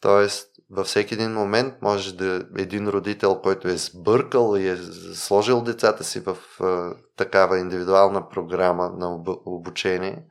[0.02, 4.78] Тоест, във всеки един момент може да един родител, който е сбъркал и е
[5.14, 10.26] сложил децата си в а, такава индивидуална програма на об- обучение,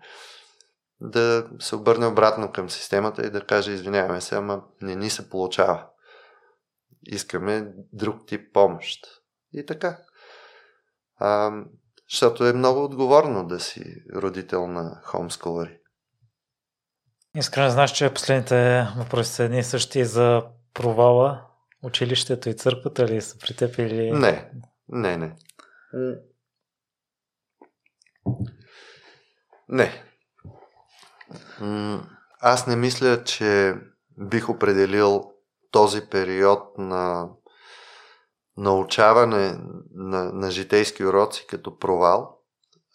[1.00, 5.30] да се обърне обратно към системата и да каже, извиняваме се, ама не ни се
[5.30, 5.86] получава.
[7.02, 9.06] Искаме друг тип помощ.
[9.52, 9.98] И така.
[11.16, 11.52] А,
[12.10, 15.78] защото е много отговорно да си родител на хомскулари.
[17.36, 20.42] Искрено знаеш, че последните въпроси са едни и същи за
[20.74, 21.46] провала,
[21.82, 24.10] училището и църквата ли са при теб или...
[24.10, 24.50] Не,
[24.88, 25.36] не, не.
[29.68, 30.04] Не.
[32.40, 33.74] Аз не мисля, че
[34.18, 35.32] бих определил
[35.70, 37.28] този период на
[38.60, 39.58] научаване
[39.90, 42.40] на, на житейски уроци като провал.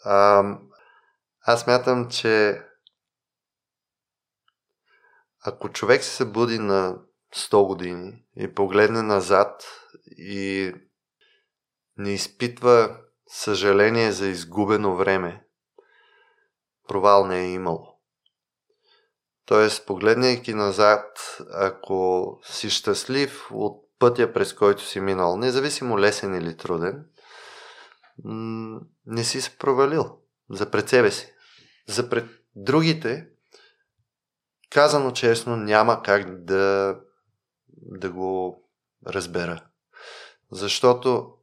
[0.03, 0.43] А,
[1.41, 2.61] аз мятам, че
[5.45, 6.99] ако човек се събуди на
[7.35, 9.63] 100 години и погледне назад
[10.17, 10.73] и
[11.97, 12.97] не изпитва
[13.27, 15.45] съжаление за изгубено време,
[16.87, 17.99] провал не е имало.
[19.45, 26.57] Тоест, погледнайки назад, ако си щастлив от пътя, през който си минал, независимо лесен или
[26.57, 27.05] труден,
[29.05, 30.19] не си се провалил
[30.49, 31.33] за пред себе си.
[31.87, 33.27] За пред другите,
[34.69, 36.97] казано честно, няма как да,
[37.67, 38.61] да го
[39.07, 39.65] разбера.
[40.51, 41.33] Защото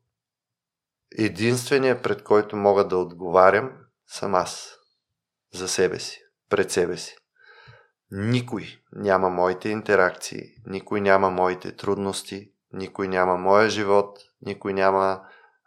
[1.18, 3.72] единственият, пред който мога да отговарям,
[4.06, 4.78] съм аз.
[5.54, 6.22] За себе си.
[6.48, 7.16] Пред себе си.
[8.14, 15.20] Никой няма моите интеракции, никой няма моите трудности, никой няма моя живот, никой няма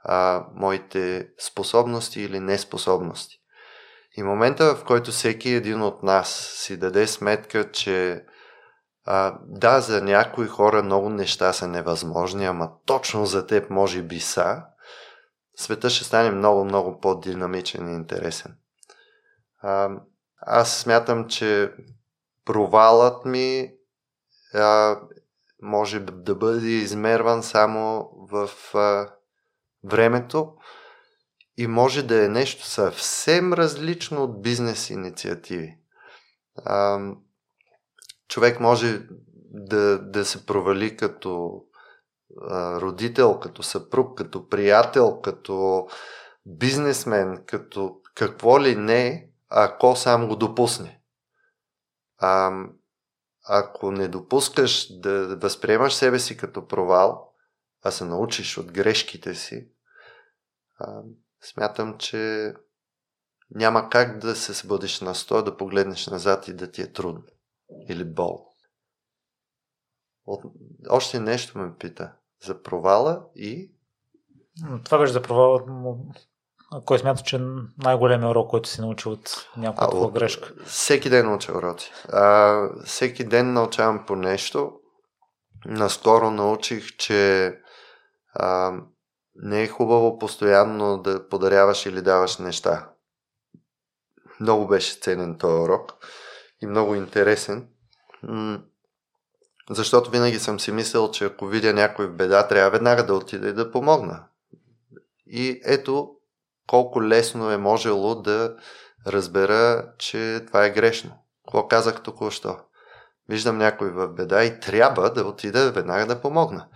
[0.03, 3.39] а, моите способности или неспособности.
[4.17, 8.25] И момента, в който всеки един от нас си даде сметка, че
[9.05, 14.19] а, да, за някои хора много неща са невъзможни, ама точно за теб може би
[14.19, 14.63] са,
[15.55, 18.57] света ще стане много, много по-динамичен и интересен.
[19.61, 19.89] А,
[20.37, 21.71] аз смятам, че
[22.45, 23.73] провалът ми
[24.53, 24.99] а,
[25.61, 29.09] може да бъде измерван само в а,
[29.83, 30.53] времето
[31.57, 35.77] и може да е нещо съвсем различно от бизнес инициативи.
[36.65, 36.99] А,
[38.27, 39.01] човек може
[39.51, 41.63] да, да се провали като
[42.41, 45.87] а, родител, като съпруг, като приятел, като
[46.45, 51.01] бизнесмен, като какво ли не, ако сам го допусне.
[52.25, 52.51] А,
[53.47, 57.33] ако не допускаш да възприемаш себе си като провал,
[57.83, 59.67] а се научиш от грешките си,
[60.79, 61.01] а,
[61.41, 62.53] смятам, че
[63.51, 67.23] няма как да се събудиш на стоя, да погледнеш назад и да ти е трудно
[67.89, 68.53] или бол.
[70.25, 70.43] От...
[70.89, 72.13] Още нещо ме пита.
[72.45, 73.71] За провала и...
[74.83, 75.63] Това беше за провала.
[76.85, 77.39] Кой смята, че е
[77.83, 80.53] най-големият урок, който си научил от някаква грешка?
[80.65, 81.91] Всеки ден науча уроци.
[82.09, 84.71] А, всеки ден научавам по нещо.
[85.65, 87.53] Наскоро научих, че
[88.33, 88.73] а,
[89.35, 92.89] не е хубаво постоянно да подаряваш или даваш неща.
[94.39, 95.93] Много беше ценен този урок
[96.61, 97.67] и много интересен.
[99.69, 103.47] Защото винаги съм си мислил, че ако видя някой в беда, трябва веднага да отида
[103.47, 104.23] и да помогна.
[105.27, 106.14] И ето
[106.67, 108.55] колко лесно е можело да
[109.07, 111.11] разбера, че това е грешно.
[111.45, 112.57] Какво казах току-що?
[113.29, 116.67] Виждам някой в беда и трябва да отида веднага да помогна.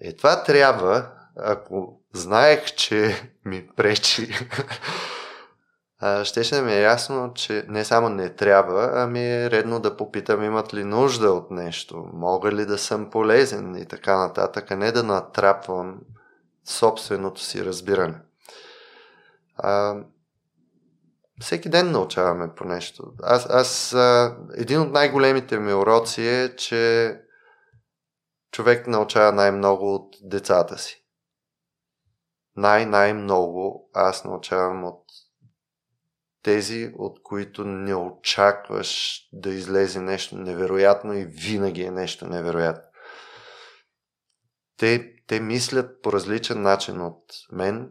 [0.00, 4.34] Е, това трябва, ако знаех, че ми пречи,
[6.24, 10.44] щеше да ми е ясно, че не само не трябва, ами е редно да попитам
[10.44, 14.92] имат ли нужда от нещо, мога ли да съм полезен и така нататък, а не
[14.92, 15.98] да натрапвам
[16.64, 18.20] собственото си разбиране.
[19.56, 19.96] А,
[21.40, 23.12] всеки ден научаваме по нещо.
[23.22, 27.14] Аз, аз а, един от най-големите ми уроци е, че
[28.50, 31.04] човек научава най-много от децата си.
[32.56, 35.04] Най-най-много аз научавам от
[36.42, 42.82] тези, от които не очакваш да излезе нещо невероятно и винаги е нещо невероятно.
[44.76, 47.90] Те, те мислят по различен начин от мен,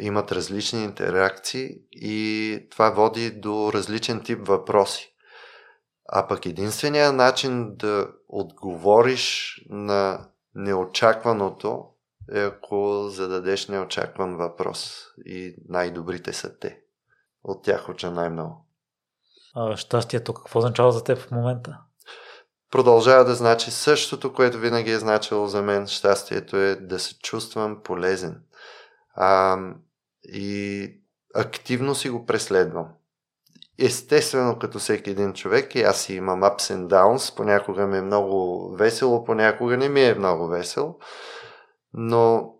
[0.00, 5.14] имат различни интеракции и това води до различен тип въпроси.
[6.08, 11.84] А пък единственият начин да отговориш на неочакваното
[12.32, 15.06] е ако зададеш неочакван въпрос.
[15.24, 16.80] И най-добрите са те.
[17.44, 18.66] От тях уча най-много.
[19.54, 21.78] А щастието какво означава за теб в момента?
[22.70, 25.86] Продължава да значи същото, което винаги е значило за мен.
[25.86, 28.42] Щастието е да се чувствам полезен.
[29.20, 29.58] А,
[30.24, 30.92] и
[31.34, 32.88] активно си го преследвам.
[33.78, 38.68] Естествено, като всеки един човек, и аз имам ups and downs, понякога ми е много
[38.76, 40.98] весело, понякога не ми е много весело,
[41.92, 42.54] но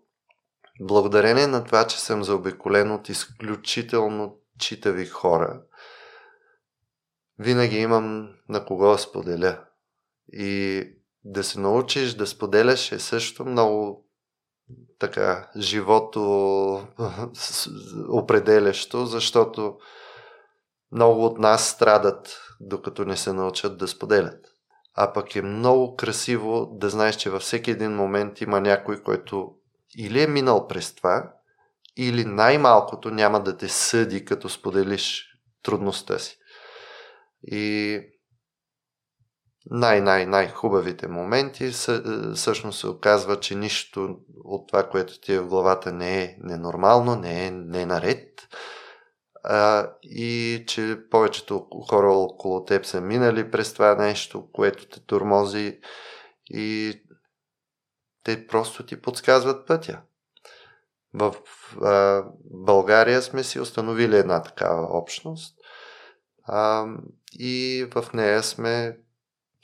[0.81, 5.61] благодарение на това, че съм заобиколен от изключително читави хора,
[7.39, 9.63] винаги имам на кого да споделя.
[10.33, 10.83] И
[11.23, 14.08] да се научиш да споделяш е също много
[14.99, 16.21] така живото
[18.09, 19.77] определящо, защото
[20.91, 24.45] много от нас страдат, докато не се научат да споделят.
[24.93, 29.55] А пък е много красиво да знаеш, че във всеки един момент има някой, който
[29.97, 31.33] или е минал през това,
[31.97, 35.25] или най-малкото няма да те съди, като споделиш
[35.63, 36.37] трудността си.
[37.43, 37.99] И
[39.71, 41.71] най-най-най-хубавите моменти е,
[42.35, 47.15] всъщност се оказва, че нищо от това, което ти е в главата не е ненормално,
[47.15, 48.47] не е не наред
[49.43, 55.79] а, и че повечето хора около теб са минали през това нещо, което те тормози
[56.49, 56.93] и
[58.23, 60.01] те просто ти подсказват пътя.
[61.13, 61.35] В
[61.81, 65.55] а, България сме си установили една такава общност
[66.43, 66.85] а,
[67.33, 68.97] и в нея сме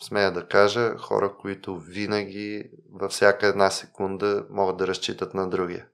[0.02, 5.88] смея да кажа, хора, които винаги във всяка една секунда могат да разчитат на другия.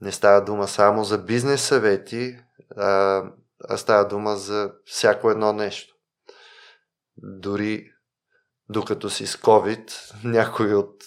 [0.00, 2.38] Не става дума само за бизнес съвети,
[2.76, 3.22] а,
[3.68, 5.94] а става дума за всяко едно нещо.
[7.16, 7.88] дори
[8.68, 11.02] докато си с COVID, някой от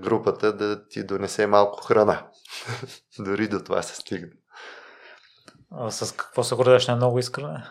[0.00, 2.26] групата да ти донесе малко храна.
[3.18, 4.32] дори до това се стигне.
[5.70, 7.64] А с какво се гордееш на много искрене?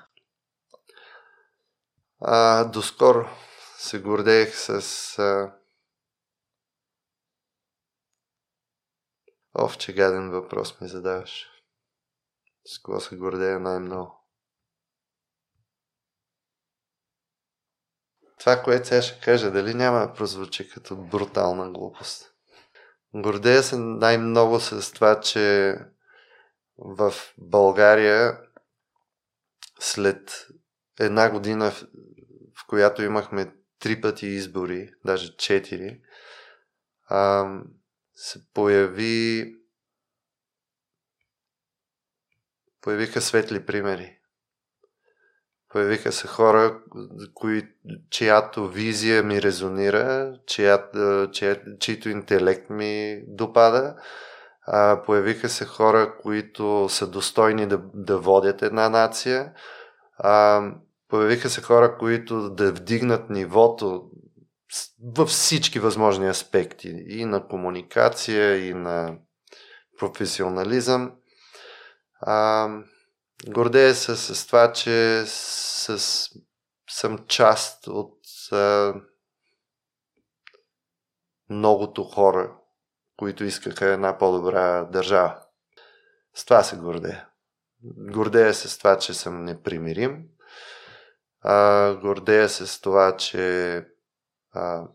[2.22, 3.30] А, доскоро
[3.80, 4.69] се гордеех с...
[5.19, 5.56] А...
[9.53, 11.47] Ов, че гаден въпрос ми задаваш.
[12.65, 14.27] С какво се гордея най-много?
[18.39, 22.34] Това, което сега ще кажа, дали няма да прозвучи като брутална глупост?
[23.14, 25.76] Гордея се най-много с това, че
[26.77, 28.41] в България
[29.80, 30.47] след
[30.99, 31.72] една година,
[32.57, 36.01] в която имахме три пъти избори, даже четири,
[38.15, 39.56] се появи
[42.81, 44.15] появиха светли примери.
[45.69, 46.81] Появиха се хора,
[47.34, 47.68] кои,
[48.10, 50.89] чиято визия ми резонира, чия,
[51.31, 53.95] чия, чието интелект ми допада.
[54.61, 59.53] А, появиха се хора, които са достойни да, да водят една нация.
[60.18, 60.61] А,
[61.10, 64.11] появиха се хора, които да вдигнат нивото
[65.15, 67.03] във всички възможни аспекти.
[67.07, 69.18] И на комуникация, и на
[69.99, 71.15] професионализъм.
[72.22, 72.69] А,
[73.48, 76.30] гордея се с това, че с,
[76.90, 78.18] съм част от
[78.52, 78.94] а,
[81.49, 82.56] многото хора,
[83.18, 85.40] които искаха една по-добра държава.
[86.36, 87.27] С това се гордея.
[87.98, 90.26] Гордея се с това, че съм непримирим.
[91.41, 93.85] А, гордея се с това, че
[94.51, 94.87] а,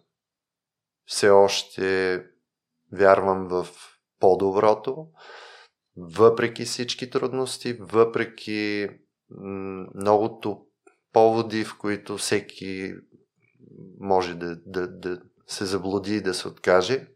[1.06, 2.26] все още
[2.92, 3.66] вярвам в
[4.20, 5.08] по-доброто
[5.96, 8.88] въпреки всички трудности, въпреки
[9.94, 10.66] многото
[11.12, 12.94] поводи, в които всеки
[14.00, 17.06] може да, да, да се заблуди и да се откаже.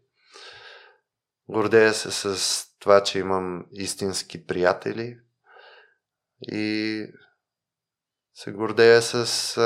[1.49, 5.19] Гордея се с това, че имам истински приятели
[6.41, 7.05] и
[8.39, 9.57] се гордея с.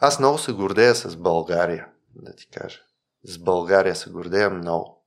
[0.00, 2.80] Аз много се гордея с България, да ти кажа.
[3.24, 5.06] С България се гордея много.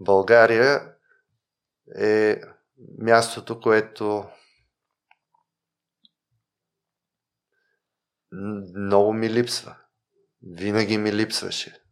[0.00, 0.94] България
[1.98, 2.40] е
[2.98, 4.28] мястото, което
[8.76, 9.76] много ми липсва.
[10.42, 11.82] Винаги ми липсваше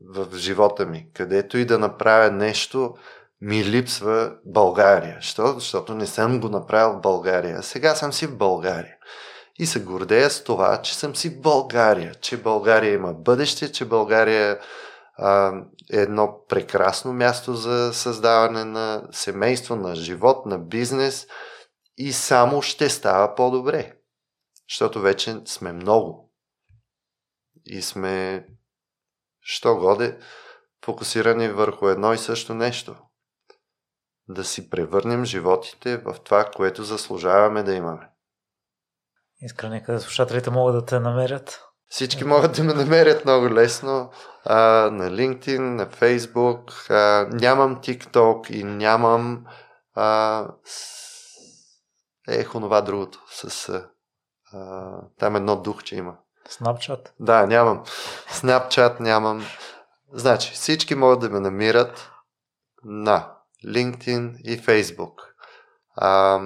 [0.00, 1.12] в живота ми.
[1.12, 2.96] Където и да направя нещо,
[3.40, 5.18] ми липсва България.
[5.20, 5.46] Що?
[5.46, 7.62] Защото не съм го направил в България.
[7.62, 8.96] Сега съм си в България.
[9.58, 12.14] И се гордея с това, че съм си в България.
[12.14, 14.60] Че България има бъдеще, че България
[15.16, 15.52] а,
[15.92, 21.26] е едно прекрасно място за създаване на семейство, на живот, на бизнес
[21.96, 23.92] и само ще става по-добре.
[24.68, 26.32] Защото вече сме много.
[27.66, 28.46] И сме,
[29.40, 30.18] що годе,
[30.84, 32.96] фокусирани върху едно и също нещо.
[34.28, 38.08] Да си превърнем животите в това, което заслужаваме да имаме.
[39.40, 41.64] Искрено, къде слушателите могат да те намерят?
[41.88, 44.10] Всички могат да ме намерят много лесно
[44.44, 44.56] а,
[44.92, 46.90] на LinkedIn, на Facebook.
[46.90, 49.44] А, нямам TikTok и нямам
[49.94, 50.48] а,
[52.28, 53.22] ех, онова другото.
[53.30, 53.68] С,
[54.52, 56.16] а, там едно духче има.
[56.48, 57.10] Snapchat?
[57.20, 57.84] Да, нямам.
[58.30, 59.44] Snapchat нямам.
[60.12, 62.10] Значи, всички могат да ме намират
[62.84, 63.33] на
[63.66, 65.14] LinkedIn и Facebook.
[65.96, 66.40] А,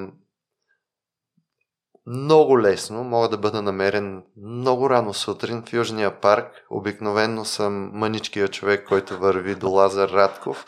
[2.07, 6.47] много лесно мога да бъда намерен много рано сутрин в Южния парк.
[6.71, 10.65] Обикновенно съм мъничкия човек, който върви до Лазар Радков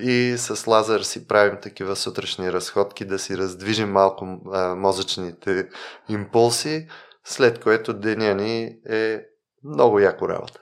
[0.00, 5.68] и с Лазар си правим такива сутрешни разходки, да си раздвижим малко а, мозъчните
[6.08, 6.88] импулси,
[7.24, 9.20] след което деня ни е
[9.64, 10.60] много яко работа.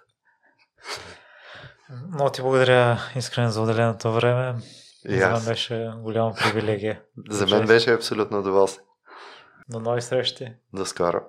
[2.14, 4.54] Много ти благодаря искрено за отделеното време.
[5.08, 7.02] И за мен беше голяма привилегия.
[7.30, 8.84] За мен беше абсолютно удоволствие.
[9.68, 10.52] До нови срещи.
[10.72, 11.20] До скоро.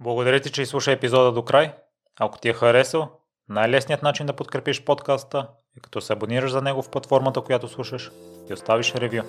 [0.00, 1.74] Благодаря ти, че изслуша епизода до край.
[2.20, 3.10] Ако ти е харесал,
[3.48, 8.10] най-лесният начин да подкрепиш подкаста е като се абонираш за него в платформата, която слушаш
[8.50, 9.22] и оставиш ревю.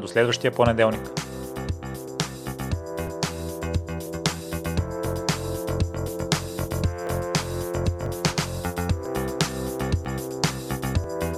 [0.00, 1.27] До следващия понеделник.